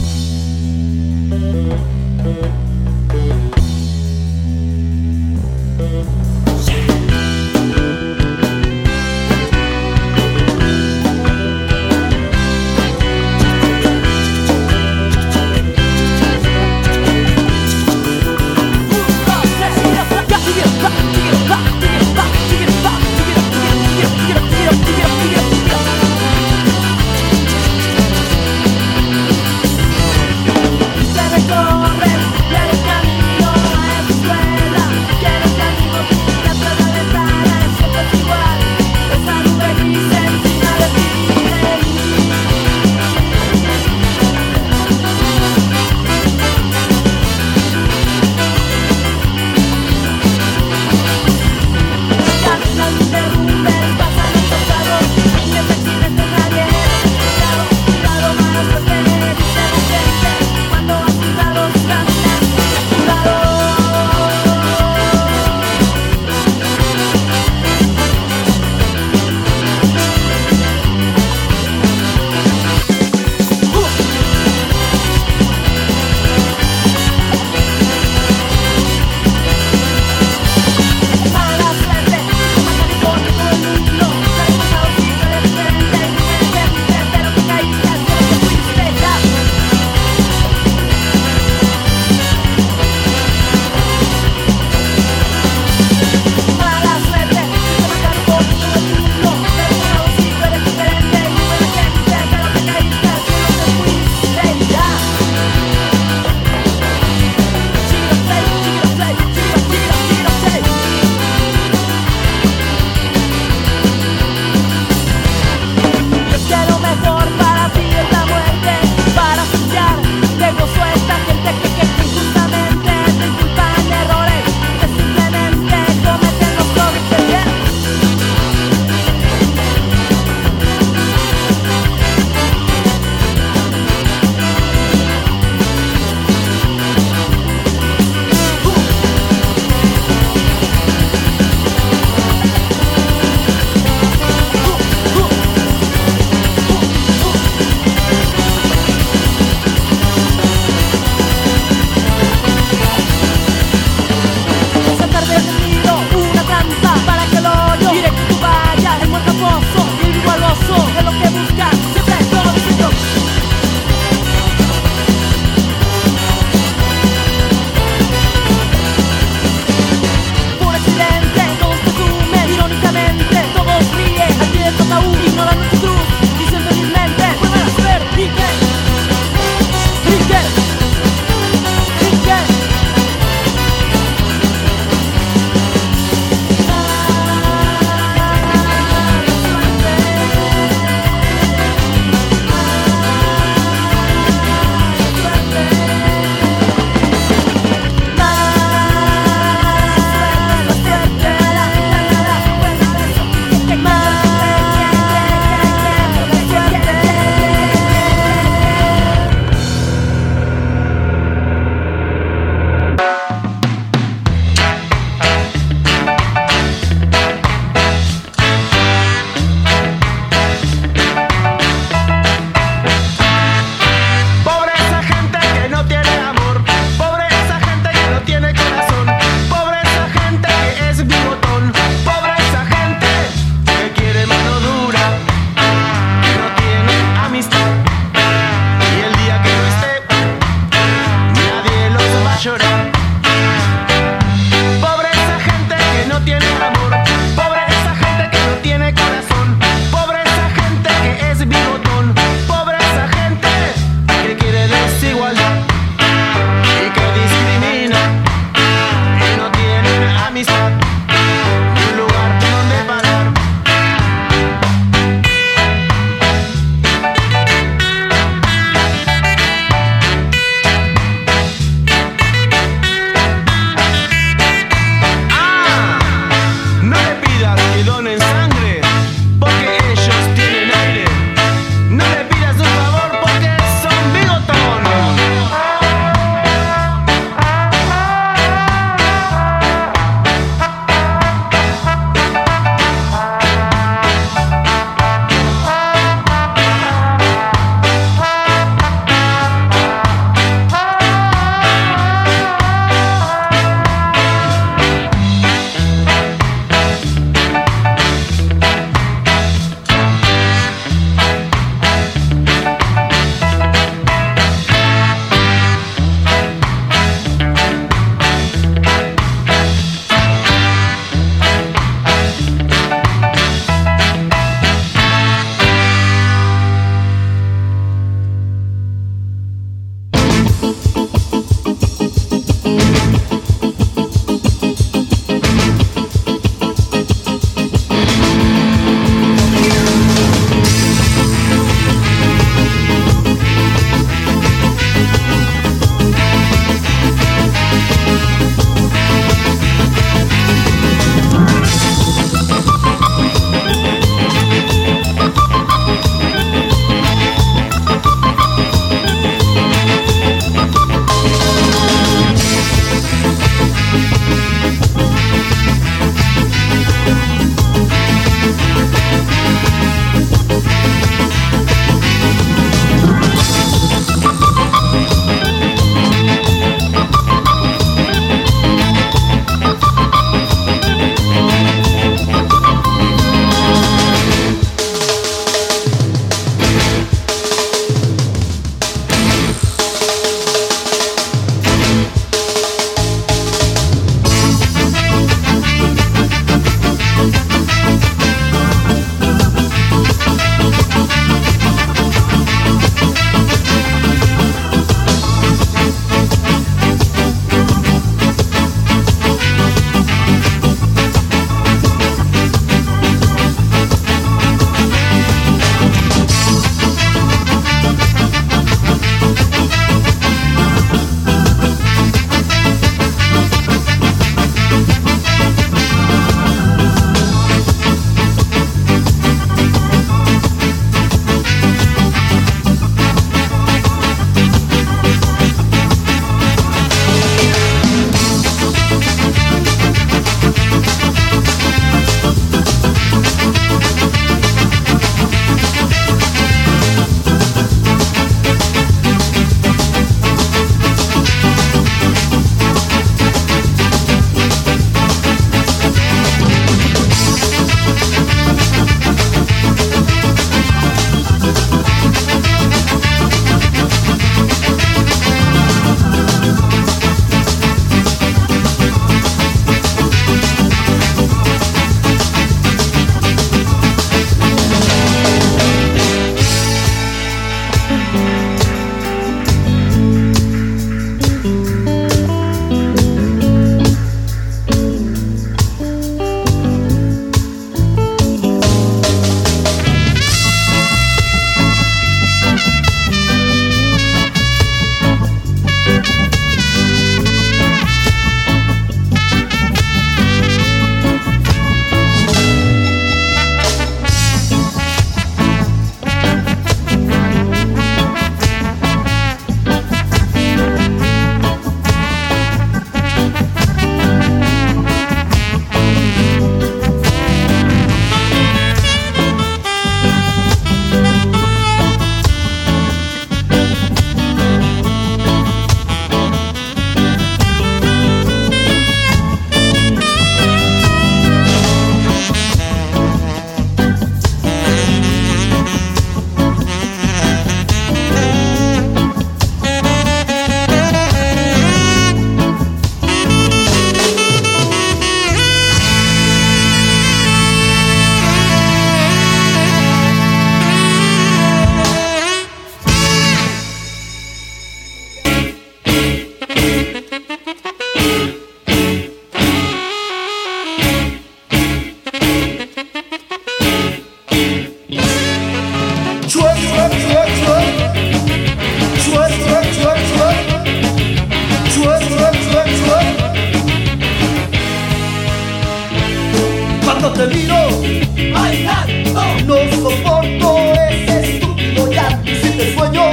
No 579.17 579.57
soporto 579.71 580.49
ese 580.91 581.37
estúpido 581.37 581.91
ya 581.91 582.21
si 582.27 582.51
te 582.51 582.75
sueño 582.75 583.05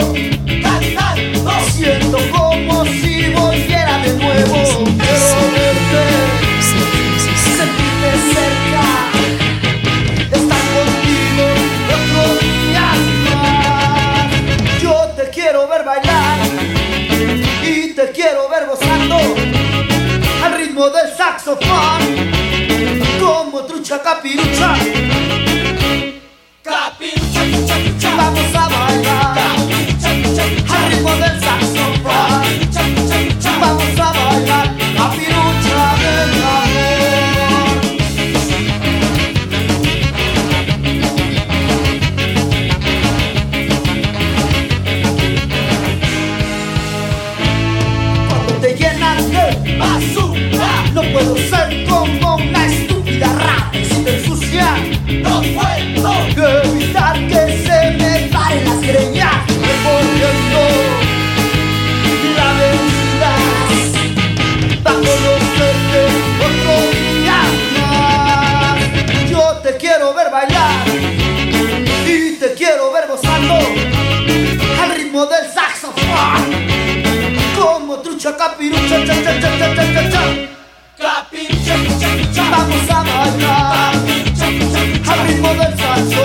cantando. 0.61 1.51
Siento 1.71 2.17
como 2.29 2.83
si 2.83 3.29
volviera 3.29 3.99
de 3.99 4.13
nuevo. 4.15 4.83
Quiero 4.83 5.39
verte, 5.53 6.03
sentirte 7.55 8.09
cerca, 8.33 8.85
estar 10.29 10.63
contigo 10.75 11.45
otro 11.95 12.23
día 12.41 12.87
más. 13.29 14.81
Yo 14.81 14.95
te 15.15 15.29
quiero 15.29 15.69
ver 15.69 15.83
bailar 15.85 16.39
y 17.63 17.93
te 17.93 18.11
quiero 18.11 18.49
ver 18.49 18.65
gozando 18.65 19.17
al 20.43 20.53
ritmo 20.57 20.89
del 20.89 21.15
saxofón 21.15 22.01
como 23.21 23.63
trucha 23.63 24.01
capirucha. 24.01 24.75
Vamos 28.15 28.55
a 28.55 28.69
bailar 28.69 29.37
al 30.69 30.89
ritmo 30.89 31.09
del. 31.15 31.33
Capincha, 78.23 79.05
cak 79.05 79.19
cak 79.19 79.41
cak 79.41 79.59
cak 79.59 79.75
cak 79.75 79.89
cak 79.93 80.07
cha 80.13 80.23
cek 80.95 81.49
cek 81.65 81.83
cek 81.99 82.19
cha. 82.33 82.43
Vamos 82.51 82.89
a 82.89 83.03
cek 84.39 84.55
cek 85.03 85.19
ritmo 85.27 85.51
del 85.59 85.73
salsa. 85.77 86.22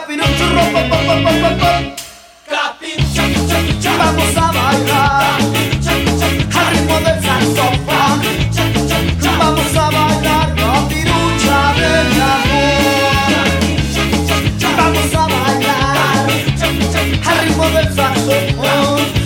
Capino 0.00 0.24
Vamos 3.98 4.36
a 4.36 4.52
bailar. 4.52 5.40
Del 7.00 7.22
saxofón. 7.22 8.20
Vamos 9.38 9.76
a 9.76 9.90
bailar. 9.90 10.54
Capirucha 10.54 11.74
del 11.74 12.22
amor. 12.22 13.44
Vamos 14.76 15.14
a 15.14 15.26
bailar. 15.26 16.28
Al 17.26 17.38
ritmo 17.44 17.66
del 17.70 17.94
saxofón. 17.94 19.19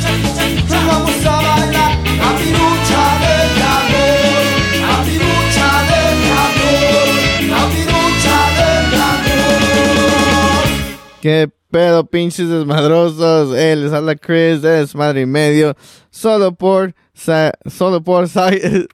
¿Qué 11.24 11.50
pedo, 11.70 12.04
pinches 12.04 12.50
desmadrosos? 12.50 13.56
Eh, 13.56 13.74
les 13.76 13.94
habla 13.94 14.14
Chris 14.14 14.60
de 14.60 14.68
Desmadre 14.72 15.22
y 15.22 15.26
Medio. 15.26 15.74
Solo 16.10 16.54
por. 16.54 16.94
solo 17.14 18.02
por. 18.04 18.28
Psy- 18.28 18.86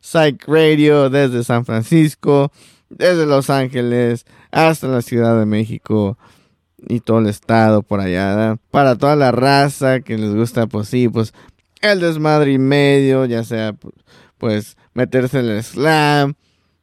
Psych 0.00 0.48
Radio 0.48 1.10
desde 1.10 1.44
San 1.44 1.66
Francisco, 1.66 2.50
desde 2.88 3.26
Los 3.26 3.50
Ángeles 3.50 4.24
hasta 4.50 4.86
la 4.86 5.02
Ciudad 5.02 5.38
de 5.38 5.44
México 5.44 6.16
y 6.88 7.00
todo 7.00 7.18
el 7.18 7.26
estado 7.26 7.82
por 7.82 8.00
allá. 8.00 8.56
Para 8.70 8.96
toda 8.96 9.16
la 9.16 9.32
raza 9.32 10.00
que 10.00 10.16
les 10.16 10.34
gusta, 10.34 10.66
pues 10.66 10.88
sí, 10.88 11.10
pues 11.10 11.34
el 11.82 12.00
desmadre 12.00 12.52
y 12.52 12.58
medio, 12.58 13.26
ya 13.26 13.44
sea 13.44 13.72
pu- 13.74 13.92
pues 14.38 14.78
meterse 14.94 15.40
en 15.40 15.46
el 15.50 15.62
slam, 15.62 16.34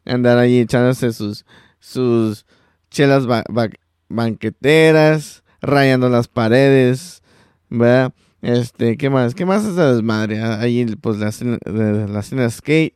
andar 0.06 0.38
ahí 0.38 0.60
echándose 0.60 1.14
sus, 1.14 1.46
sus 1.80 2.46
chelas 2.90 3.26
ba- 3.28 3.44
ba- 3.50 3.70
banqueteras, 4.10 5.44
rayando 5.62 6.10
las 6.10 6.28
paredes, 6.28 7.22
¿verdad? 7.70 8.14
Este, 8.42 8.98
¿qué 8.98 9.10
más? 9.10 9.36
¿Qué 9.36 9.46
más 9.46 9.64
es 9.66 9.76
de 9.76 9.94
desmadre? 9.94 10.40
Ah, 10.42 10.60
Ahí, 10.60 10.86
pues, 11.00 11.18
la 11.20 11.30
escena, 11.30 11.58
de, 11.64 12.08
la 12.08 12.20
escena 12.22 12.50
skate. 12.50 12.96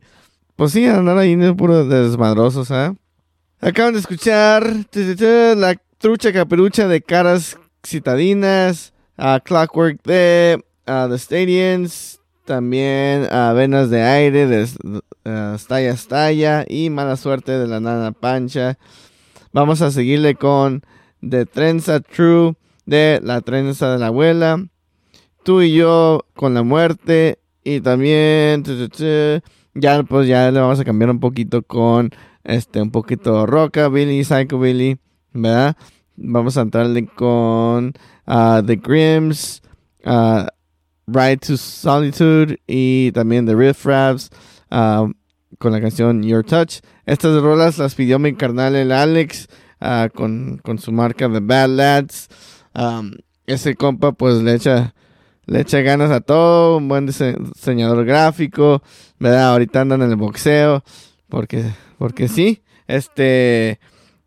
Pues 0.55 0.71
sí, 0.71 0.85
andar 0.85 1.17
ahí 1.17 1.35
de 1.35 1.53
puro 1.53 1.85
de 1.85 2.03
desmadrosos, 2.09 2.71
¿ah? 2.71 2.95
Acaban 3.59 3.93
de 3.93 3.99
escuchar 3.99 4.65
la 5.55 5.75
trucha 5.97 6.33
caperucha 6.33 6.87
de 6.87 7.01
caras 7.01 7.57
citadinas, 7.85 8.93
a 9.17 9.39
Clockwork 9.39 10.01
de 10.03 10.63
The 10.85 11.17
Stadiums, 11.17 12.19
también 12.45 13.27
a 13.31 13.53
Venas 13.53 13.89
de 13.89 14.01
Aire 14.03 14.45
de 14.47 14.67
ah, 15.25 15.55
Stalla 15.57 15.95
Stalla 15.97 16.65
y 16.67 16.89
Mala 16.89 17.17
Suerte 17.17 17.51
de 17.51 17.67
la 17.67 17.79
Nana 17.79 18.11
Pancha. 18.11 18.77
Vamos 19.51 19.81
a 19.81 19.91
seguirle 19.91 20.35
con 20.35 20.83
The 21.27 21.45
Trenza 21.45 21.99
True 21.99 22.55
de 22.85 23.19
La 23.23 23.41
Trenza 23.41 23.91
de 23.91 23.99
la 23.99 24.07
Abuela. 24.07 24.65
Tú 25.43 25.61
y 25.61 25.73
yo 25.73 26.25
con 26.35 26.53
la 26.53 26.63
muerte 26.63 27.39
y 27.63 27.81
también 27.81 28.63
ya 29.73 30.03
pues 30.03 30.27
ya 30.27 30.51
le 30.51 30.59
vamos 30.59 30.79
a 30.79 30.85
cambiar 30.85 31.09
un 31.09 31.19
poquito 31.19 31.61
con 31.63 32.11
este 32.43 32.81
un 32.81 32.91
poquito 32.91 33.45
rockabilly, 33.45 34.23
psychobilly, 34.23 34.99
¿verdad? 35.33 35.75
Vamos 36.15 36.57
a 36.57 36.61
entrarle 36.61 37.07
con 37.07 37.93
ah, 38.25 38.61
The 38.65 38.75
Grims, 38.77 39.61
ah, 40.05 40.47
Ride 41.07 41.37
to 41.37 41.57
Solitude 41.57 42.59
y 42.67 43.11
también 43.11 43.45
The 43.45 43.55
Riff 43.55 43.85
Raps 43.85 44.29
ah, 44.71 45.07
con 45.57 45.71
la 45.71 45.81
canción 45.81 46.23
Your 46.23 46.43
Touch. 46.43 46.79
Estas 47.05 47.41
rolas 47.41 47.77
las 47.77 47.95
pidió 47.95 48.19
mi 48.19 48.33
carnal 48.33 48.75
el 48.75 48.91
Alex 48.91 49.47
ah, 49.79 50.09
con, 50.13 50.59
con 50.63 50.79
su 50.79 50.91
marca 50.91 51.29
The 51.31 51.39
Bad 51.39 51.69
Lads. 51.69 52.27
Ese 53.47 53.75
compa 53.75 54.11
pues 54.11 54.41
le 54.41 54.55
echa 54.55 54.93
le 55.47 55.61
echa 55.61 55.81
ganas 55.81 56.09
a 56.09 56.21
todo, 56.21 56.77
un 56.77 56.87
buen 56.87 57.07
dise- 57.07 57.37
diseñador 57.37 58.03
gráfico, 58.03 58.81
¿verdad? 59.19 59.51
Ahorita 59.51 59.81
andan 59.81 60.01
en 60.01 60.09
el 60.09 60.15
boxeo, 60.15 60.83
porque, 61.29 61.63
porque 61.99 62.27
sí, 62.27 62.63
este, 62.87 63.79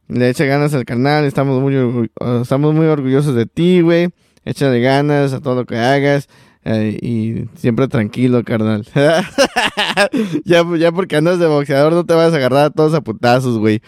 le 0.06 0.28
echa 0.30 0.44
ganas 0.44 0.74
al 0.74 0.84
canal, 0.84 1.24
estamos 1.24 1.60
muy, 1.60 2.08
estamos 2.40 2.72
muy 2.72 2.86
orgullosos 2.86 3.34
de 3.34 3.46
ti, 3.46 3.80
güey, 3.80 4.10
échale 4.44 4.80
ganas 4.80 5.32
a 5.32 5.40
todo 5.40 5.56
lo 5.56 5.66
que 5.66 5.76
hagas, 5.76 6.28
y 6.64 7.48
siempre 7.56 7.88
tranquilo, 7.88 8.42
carnal. 8.44 8.86
ya, 10.44 10.64
ya 10.76 10.92
porque 10.92 11.16
andas 11.16 11.38
de 11.38 11.46
boxeador 11.46 11.92
no 11.92 12.04
te 12.04 12.14
vas 12.14 12.32
a 12.32 12.36
agarrar 12.36 12.66
a 12.66 12.70
todos 12.70 12.94
a 12.94 13.00
putazos, 13.00 13.58
güey. 13.58 13.82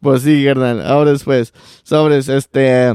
Pues 0.00 0.22
sí, 0.22 0.44
carnal, 0.44 0.86
ahora 0.86 1.12
después, 1.12 1.52
sobres, 1.82 2.28
este... 2.28 2.94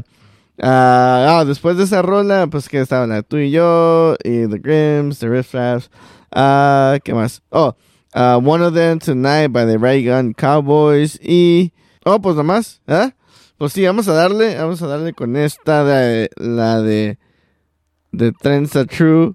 Ah, 0.63 1.39
ah, 1.39 1.45
después 1.45 1.75
de 1.77 1.85
esa 1.85 2.03
rola, 2.03 2.45
pues 2.45 2.69
que 2.69 2.79
estaban 2.79 3.23
tú 3.23 3.37
y 3.37 3.49
yo, 3.49 4.15
y 4.23 4.47
The 4.47 4.59
Grims, 4.59 5.17
The 5.17 5.27
Riff 5.27 5.55
Raps. 5.55 5.89
Ah, 6.31 6.99
¿qué 7.03 7.13
más? 7.13 7.41
Oh, 7.49 7.75
ah, 8.13 8.37
One 8.37 8.63
of 8.63 8.73
Them 8.75 8.99
Tonight 8.99 9.51
by 9.51 9.65
the 9.65 9.77
Ray 9.77 10.05
Gun 10.05 10.33
Cowboys. 10.33 11.19
Y. 11.21 11.73
Oh, 12.05 12.21
pues 12.21 12.35
nomás, 12.35 12.81
¿eh? 12.87 13.11
Pues 13.57 13.73
sí, 13.73 13.85
vamos 13.85 14.07
a 14.07 14.13
darle, 14.13 14.55
vamos 14.55 14.81
a 14.81 14.87
darle 14.87 15.13
con 15.13 15.35
esta 15.35 15.83
de 15.83 16.29
la 16.37 16.81
de. 16.81 17.17
De 18.11 18.31
Trenza 18.31 18.85
True. 18.85 19.33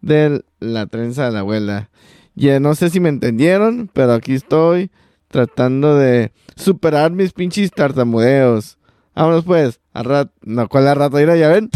De 0.00 0.44
la 0.58 0.86
trenza 0.86 1.26
de 1.26 1.32
la 1.32 1.40
abuela. 1.40 1.90
Ya 2.34 2.60
no 2.60 2.74
sé 2.74 2.90
si 2.90 2.98
me 2.98 3.08
entendieron, 3.08 3.90
pero 3.92 4.14
aquí 4.14 4.34
estoy 4.34 4.90
tratando 5.28 5.96
de 5.96 6.32
superar 6.56 7.12
mis 7.12 7.32
pinches 7.32 7.70
tartamudeos. 7.70 8.78
Vámonos 9.14 9.44
pues, 9.44 9.80
a 9.92 10.02
rat, 10.02 10.30
no, 10.42 10.68
¿cuál 10.68 10.94
rato? 10.96 11.16
Mira, 11.18 11.36
ya 11.36 11.48
ven. 11.48 11.70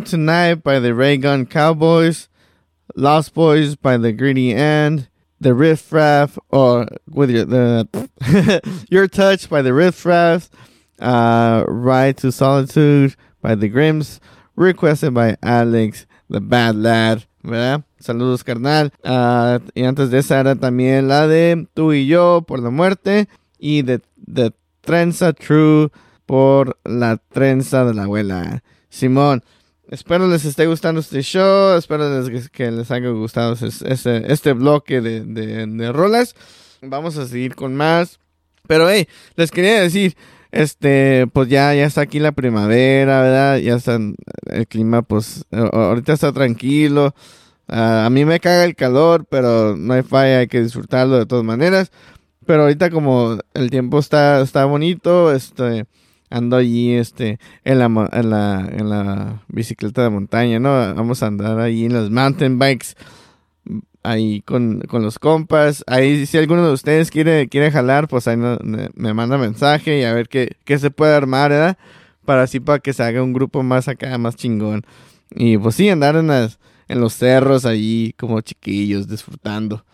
Tonight 0.00 0.62
by 0.62 0.78
the 0.78 0.94
Ray 0.94 1.18
Gun 1.18 1.44
Cowboys, 1.44 2.30
Lost 2.96 3.34
Boys 3.34 3.76
by 3.76 3.98
the 3.98 4.10
Greedy 4.10 4.54
End, 4.54 5.08
The 5.38 5.52
Riff 5.52 5.92
Raff, 5.92 6.38
or 6.48 6.88
with 7.10 7.30
your, 7.30 7.44
the, 7.44 8.62
Your 8.88 9.06
Touch 9.06 9.50
by 9.50 9.60
the 9.60 9.74
Riff 9.74 10.06
Raff, 10.06 10.48
uh, 10.98 11.64
Ride 11.68 12.16
to 12.18 12.32
Solitude 12.32 13.16
by 13.42 13.54
the 13.54 13.68
Grims, 13.68 14.18
requested 14.56 15.12
by 15.12 15.36
Alex, 15.42 16.06
the 16.30 16.40
Bad 16.40 16.76
Lad, 16.76 17.26
¿verdad? 17.44 17.84
Saludos, 18.00 18.42
carnal. 18.42 18.90
Ah, 19.04 19.60
y 19.74 19.82
antes 19.82 20.10
de 20.10 20.20
esa 20.20 20.40
era 20.40 20.54
también 20.54 21.08
la 21.08 21.26
de 21.26 21.68
Tú 21.74 21.92
y 21.92 22.06
yo 22.06 22.40
por 22.46 22.60
la 22.60 22.70
muerte 22.70 23.28
y 23.58 23.82
de, 23.82 24.00
de 24.16 24.54
Trenza 24.80 25.34
True 25.34 25.90
por 26.24 26.78
la 26.84 27.18
trenza 27.18 27.84
de 27.84 27.92
la 27.92 28.04
abuela. 28.04 28.62
Simón, 28.88 29.42
espero 29.92 30.26
les 30.26 30.44
esté 30.44 30.66
gustando 30.66 31.00
este 31.00 31.22
show, 31.22 31.76
espero 31.76 32.04
que 32.52 32.70
les 32.70 32.90
haya 32.90 33.08
gustado 33.10 33.52
es- 33.54 33.82
este, 33.82 34.32
este 34.32 34.52
bloque 34.52 35.00
de, 35.00 35.20
de, 35.24 35.66
de 35.66 35.92
rolas. 35.92 36.34
Vamos 36.80 37.16
a 37.16 37.26
seguir 37.28 37.54
con 37.54 37.74
más. 37.76 38.18
Pero 38.66 38.88
hey, 38.88 39.06
les 39.36 39.50
quería 39.50 39.80
decir, 39.80 40.16
este, 40.50 41.26
pues 41.32 41.48
ya, 41.48 41.74
ya 41.74 41.84
está 41.84 42.00
aquí 42.02 42.18
la 42.20 42.32
primavera, 42.32 43.20
¿verdad? 43.22 43.58
Ya 43.58 43.74
está 43.76 43.98
el 44.46 44.66
clima, 44.68 45.02
pues, 45.02 45.44
ahorita 45.50 46.12
está 46.12 46.32
tranquilo. 46.32 47.14
A 47.68 48.08
mí 48.10 48.24
me 48.24 48.38
caga 48.40 48.64
el 48.64 48.74
calor, 48.76 49.24
pero 49.28 49.76
no 49.76 49.94
hay 49.94 50.02
falla, 50.02 50.38
hay 50.40 50.46
que 50.46 50.62
disfrutarlo 50.62 51.18
de 51.18 51.26
todas 51.26 51.44
maneras. 51.44 51.90
Pero 52.46 52.62
ahorita 52.62 52.90
como 52.90 53.38
el 53.54 53.70
tiempo 53.70 53.98
está, 53.98 54.40
está 54.40 54.64
bonito, 54.64 55.32
este, 55.32 55.86
ando 56.32 56.56
allí, 56.56 56.94
este, 56.94 57.38
en 57.64 57.78
la, 57.78 57.86
en 58.12 58.30
la, 58.30 58.68
en 58.72 58.88
la 58.90 59.42
bicicleta 59.48 60.02
de 60.02 60.10
montaña, 60.10 60.58
¿no? 60.58 60.70
Vamos 60.94 61.22
a 61.22 61.26
andar 61.28 61.60
ahí 61.60 61.84
en 61.84 61.92
las 61.94 62.10
mountain 62.10 62.58
bikes, 62.58 62.88
ahí 64.02 64.42
con, 64.42 64.80
con 64.82 65.02
los 65.02 65.18
compas. 65.18 65.84
Ahí 65.86 66.26
si 66.26 66.38
alguno 66.38 66.66
de 66.66 66.72
ustedes 66.72 67.10
quiere, 67.10 67.48
quiere 67.48 67.70
jalar, 67.70 68.08
pues 68.08 68.26
ahí 68.28 68.36
no- 68.36 68.58
me, 68.62 68.90
me 68.94 69.14
manda 69.14 69.38
mensaje 69.38 70.00
y 70.00 70.04
a 70.04 70.12
ver 70.12 70.28
qué, 70.28 70.56
qué 70.64 70.78
se 70.78 70.90
puede 70.90 71.14
armar, 71.14 71.50
¿verdad? 71.50 71.78
Para 72.24 72.42
así, 72.42 72.60
para 72.60 72.78
que 72.78 72.92
se 72.92 73.02
haga 73.02 73.22
un 73.22 73.32
grupo 73.32 73.62
más 73.62 73.88
acá, 73.88 74.16
más 74.18 74.36
chingón. 74.36 74.84
Y 75.34 75.58
pues 75.58 75.74
sí, 75.76 75.88
andar 75.88 76.16
en, 76.16 76.28
las, 76.28 76.58
en 76.88 77.00
los 77.00 77.14
cerros 77.14 77.64
allí 77.64 78.14
como 78.18 78.40
chiquillos, 78.42 79.08
disfrutando 79.08 79.84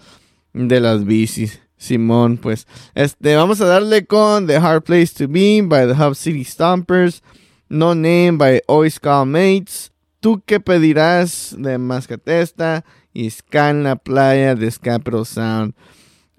de 0.52 0.80
las 0.80 1.04
bicis. 1.04 1.60
Simón, 1.78 2.36
pues, 2.36 2.66
este, 2.94 3.36
vamos 3.36 3.60
a 3.60 3.66
darle 3.66 4.04
con 4.04 4.46
The 4.46 4.56
Hard 4.56 4.82
Place 4.82 5.14
to 5.16 5.28
Be 5.28 5.62
by 5.62 5.86
the 5.86 5.94
Hub 5.94 6.14
City 6.14 6.44
Stompers, 6.44 7.22
No 7.68 7.94
Name 7.94 8.32
by 8.32 8.62
Oi 8.66 8.90
Skull 8.90 9.26
Mates, 9.26 9.92
¿Tú 10.20 10.42
qué 10.44 10.58
pedirás 10.58 11.54
de 11.56 11.78
Mascatesta 11.78 12.84
y 13.12 13.30
Ska 13.30 13.70
en 13.70 13.84
la 13.84 13.94
playa 13.94 14.56
de 14.56 14.68
Scapro 14.68 15.24
Sound? 15.24 15.74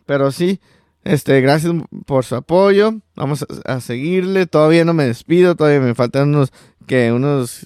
Pero 0.05 0.31
sí, 0.31 0.59
este, 1.05 1.39
gracias 1.39 1.73
por 2.05 2.25
su 2.25 2.35
apoyo. 2.35 2.95
Vamos 3.15 3.45
a, 3.65 3.79
seguirle. 3.79 4.47
Todavía 4.47 4.83
no 4.83 4.93
me 4.93 5.05
despido, 5.05 5.55
todavía 5.55 5.79
me 5.79 5.95
faltan 5.95 6.29
unos, 6.29 6.51
que 6.87 7.11
unos 7.11 7.65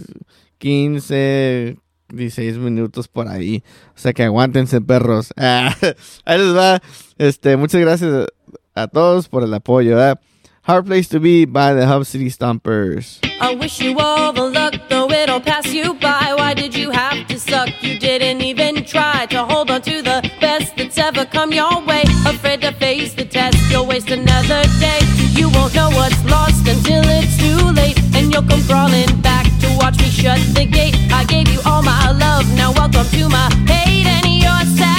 15, 0.59 1.77
16 2.09 2.57
minutos 2.57 3.07
por 3.07 3.29
ahí. 3.29 3.63
O 3.95 3.97
sea 3.97 4.13
que 4.13 4.23
aguántense, 4.23 4.81
perros. 4.81 5.33
Ah, 5.37 5.75
ahí 6.25 6.37
les 6.37 6.55
va. 6.55 6.81
Este, 7.17 7.55
muchas 7.57 7.81
gracias 7.81 8.27
a, 8.75 8.83
a 8.83 8.87
todos 8.87 9.29
por 9.29 9.43
el 9.43 9.53
apoyo. 9.53 9.97
Hard 10.69 10.85
Place 10.85 11.07
to 11.09 11.19
Be 11.19 11.45
by 11.45 11.73
the 11.73 11.87
Hub 11.87 12.05
City 12.05 12.29
Stompers. 12.29 13.19
I 13.41 13.55
wish 13.55 13.79
you 13.79 13.97
all 13.97 14.31
the 14.31 14.43
luck, 14.43 14.75
though 14.89 15.09
it'll 15.09 15.39
pass 15.39 15.65
you 15.73 15.95
by. 15.95 16.35
Why 16.37 16.53
did 16.53 16.75
you 16.75 16.91
have 16.91 17.25
to 17.27 17.39
suck? 17.39 17.69
You 17.81 17.97
didn't 17.97 18.41
even 18.41 18.85
try 18.85 19.25
to 19.31 19.45
hold 19.45 19.71
on 19.71 19.81
to 19.81 20.03
the 20.03 20.28
ever 21.09 21.25
come 21.25 21.51
your 21.51 21.81
way. 21.85 22.03
Afraid 22.25 22.61
to 22.61 22.71
face 22.73 23.13
the 23.13 23.25
test, 23.25 23.57
you'll 23.71 23.87
waste 23.87 24.11
another 24.11 24.61
day. 24.79 24.99
You 25.39 25.49
won't 25.49 25.73
know 25.73 25.89
what's 25.89 26.23
lost 26.25 26.67
until 26.67 27.03
it's 27.17 27.35
too 27.37 27.61
late. 27.79 27.97
And 28.15 28.31
you'll 28.31 28.47
come 28.51 28.63
crawling 28.69 29.09
back 29.21 29.45
to 29.61 29.67
watch 29.77 29.97
me 29.97 30.09
shut 30.09 30.39
the 30.53 30.65
gate. 30.65 30.95
I 31.11 31.23
gave 31.25 31.47
you 31.49 31.61
all 31.65 31.81
my 31.81 32.11
love, 32.11 32.45
now 32.55 32.71
welcome 32.73 33.07
to 33.17 33.29
my 33.29 33.49
hate 33.65 34.05
and 34.05 34.27
your 34.45 34.61
sad 34.77 34.98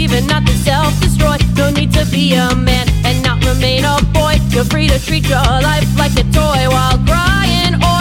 achieve 0.00 0.16
and 0.16 0.26
not 0.26 0.46
to 0.46 0.52
self 0.58 0.98
destroy. 1.00 1.36
No 1.56 1.70
need 1.70 1.92
to 1.92 2.04
be 2.06 2.34
a 2.34 2.54
man 2.54 2.88
and 3.04 3.22
not 3.22 3.44
remain 3.44 3.84
a 3.84 3.98
boy. 4.12 4.36
You're 4.50 4.64
free 4.64 4.88
to 4.88 4.98
treat 5.04 5.28
your 5.28 5.38
life 5.38 5.88
like 5.98 6.12
a 6.12 6.24
toy 6.32 6.62
while 6.68 6.98
crying, 7.06 7.74
oi, 7.74 7.99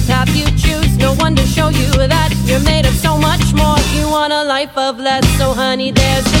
right 0.00 0.26
path 0.26 0.36
you 0.36 0.46
choose. 0.56 0.96
No 0.98 1.14
one 1.14 1.34
to 1.36 1.42
show 1.46 1.68
you 1.68 1.90
that 1.92 2.32
you're 2.44 2.60
made 2.60 2.86
of 2.86 2.94
so 2.94 3.16
much 3.16 3.52
more. 3.54 3.78
You 3.94 4.08
want 4.08 4.32
a 4.32 4.44
life 4.44 4.76
of 4.76 4.98
less, 4.98 5.26
so 5.38 5.52
honey, 5.52 5.90
there's. 5.90 6.39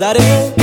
That 0.00 0.16
is. 0.16 0.59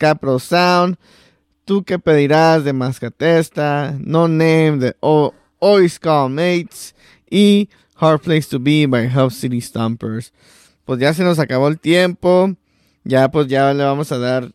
Scapro 0.00 0.38
Sound. 0.38 0.96
¿Tú 1.66 1.84
qué 1.84 1.98
pedirás 1.98 2.64
de 2.64 2.72
Mascatesta? 2.72 3.94
No 4.00 4.28
Name 4.28 4.78
de 4.78 4.96
o 5.00 5.34
Always 5.60 6.00
Mates. 6.30 6.94
Y 7.30 7.68
Hard 7.96 8.20
Place 8.22 8.48
to 8.50 8.58
Be 8.58 8.86
by 8.86 9.06
Hub 9.14 9.30
City 9.30 9.60
Stompers. 9.60 10.32
Pues 10.86 10.98
ya 11.00 11.12
se 11.12 11.22
nos 11.22 11.38
acabó 11.38 11.68
el 11.68 11.78
tiempo. 11.78 12.54
Ya 13.04 13.30
pues 13.30 13.46
ya 13.48 13.74
le 13.74 13.84
vamos 13.84 14.10
a 14.10 14.18
dar. 14.18 14.50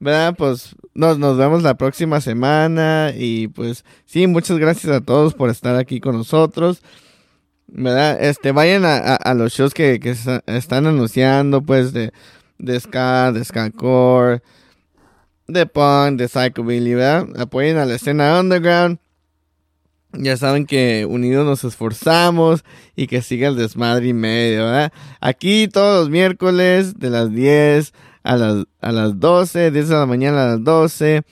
¿Verdad? 0.00 0.34
Pues 0.38 0.74
nos, 0.94 1.18
nos 1.18 1.36
vemos 1.36 1.62
la 1.62 1.74
próxima 1.76 2.22
semana. 2.22 3.12
Y 3.14 3.48
pues 3.48 3.84
sí, 4.06 4.26
muchas 4.26 4.56
gracias 4.56 4.90
a 4.90 5.02
todos 5.02 5.34
por 5.34 5.50
estar 5.50 5.76
aquí 5.76 6.00
con 6.00 6.16
nosotros. 6.16 6.80
¿verdad? 7.66 8.22
Este, 8.24 8.52
vayan 8.52 8.84
a, 8.86 8.96
a- 9.16 9.34
los 9.34 9.52
shows 9.52 9.72
que, 9.74 10.00
que 10.00 10.10
está- 10.10 10.42
están 10.46 10.86
anunciando, 10.86 11.62
pues, 11.62 11.92
de, 11.94 12.12
de 12.58 12.78
ska, 12.80 13.32
de 13.32 13.42
skacore, 13.44 14.42
de 15.46 15.66
punk, 15.66 16.18
de 16.18 16.28
psychobilly, 16.28 16.94
¿verdad? 16.94 17.28
Apoyen 17.38 17.76
a 17.78 17.84
la 17.84 17.94
escena 17.94 18.40
underground. 18.40 18.98
Ya 20.14 20.36
saben 20.36 20.66
que 20.66 21.06
unidos 21.08 21.46
nos 21.46 21.64
esforzamos 21.64 22.64
y 22.94 23.06
que 23.06 23.22
siga 23.22 23.48
el 23.48 23.56
desmadre 23.56 24.08
y 24.08 24.12
medio, 24.12 24.66
¿verdad? 24.66 24.92
Aquí 25.20 25.68
todos 25.68 26.00
los 26.00 26.10
miércoles 26.10 26.98
de 26.98 27.08
las 27.08 27.32
10 27.32 27.94
a 28.22 28.36
las, 28.36 28.64
a 28.80 28.92
las 28.92 29.18
12, 29.18 29.70
10 29.70 29.88
de 29.88 29.94
la 29.94 30.06
mañana 30.06 30.44
a 30.44 30.46
las 30.48 30.64
12, 30.64 31.22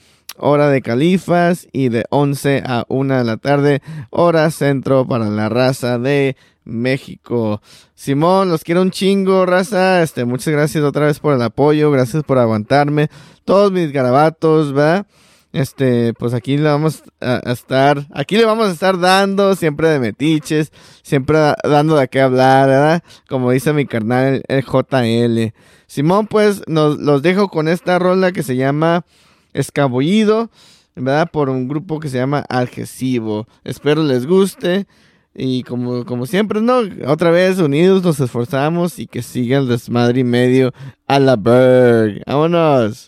hora 0.41 0.69
de 0.69 0.81
califas 0.81 1.67
y 1.71 1.89
de 1.89 2.05
11 2.09 2.63
a 2.65 2.85
1 2.89 3.17
de 3.17 3.23
la 3.23 3.37
tarde, 3.37 3.81
hora 4.09 4.51
centro 4.51 5.07
para 5.07 5.25
la 5.29 5.47
raza 5.49 5.97
de 5.99 6.35
México. 6.63 7.61
Simón, 7.95 8.49
los 8.49 8.63
quiero 8.63 8.81
un 8.81 8.91
chingo, 8.91 9.45
raza. 9.45 10.01
Este, 10.03 10.25
muchas 10.25 10.53
gracias 10.53 10.83
otra 10.83 11.05
vez 11.05 11.19
por 11.19 11.33
el 11.35 11.41
apoyo, 11.41 11.91
gracias 11.91 12.23
por 12.23 12.37
aguantarme. 12.39 13.09
Todos 13.45 13.71
mis 13.71 13.91
garabatos, 13.91 14.73
¿verdad? 14.73 15.05
Este, 15.53 16.13
pues 16.13 16.33
aquí 16.33 16.55
le 16.57 16.63
vamos 16.63 17.03
a, 17.19 17.41
estar, 17.51 18.07
aquí 18.13 18.37
le 18.37 18.45
vamos 18.45 18.69
a 18.69 18.71
estar 18.71 18.97
dando 18.97 19.53
siempre 19.55 19.89
de 19.89 19.99
metiches, 19.99 20.71
siempre 21.03 21.37
da- 21.39 21.57
dando 21.63 21.97
de 21.97 22.07
qué 22.07 22.21
hablar, 22.21 22.69
¿verdad? 22.69 23.03
Como 23.27 23.51
dice 23.51 23.73
mi 23.73 23.85
carnal, 23.85 24.41
el, 24.47 24.57
el 24.57 24.63
JL. 24.63 25.53
Simón, 25.87 26.27
pues, 26.27 26.61
nos 26.67 26.99
los 26.99 27.21
dejo 27.21 27.49
con 27.49 27.67
esta 27.67 27.99
rola 27.99 28.31
que 28.31 28.43
se 28.43 28.55
llama 28.55 29.03
Escabullido, 29.53 30.49
¿verdad? 30.95 31.29
Por 31.31 31.49
un 31.49 31.67
grupo 31.67 31.99
que 31.99 32.09
se 32.09 32.17
llama 32.17 32.45
Algesivo. 32.49 33.47
Espero 33.63 34.03
les 34.03 34.25
guste. 34.25 34.87
Y 35.33 35.63
como, 35.63 36.05
como 36.05 36.25
siempre, 36.25 36.59
¿no? 36.61 36.81
Otra 37.07 37.31
vez 37.31 37.57
unidos 37.59 38.03
nos 38.03 38.19
esforzamos 38.19 38.99
y 38.99 39.07
que 39.07 39.21
siga 39.21 39.59
el 39.59 39.67
desmadre 39.69 40.19
y 40.21 40.23
medio 40.25 40.73
a 41.07 41.19
la 41.19 41.37
Berg. 41.37 42.21
¡Vámonos! 42.25 43.07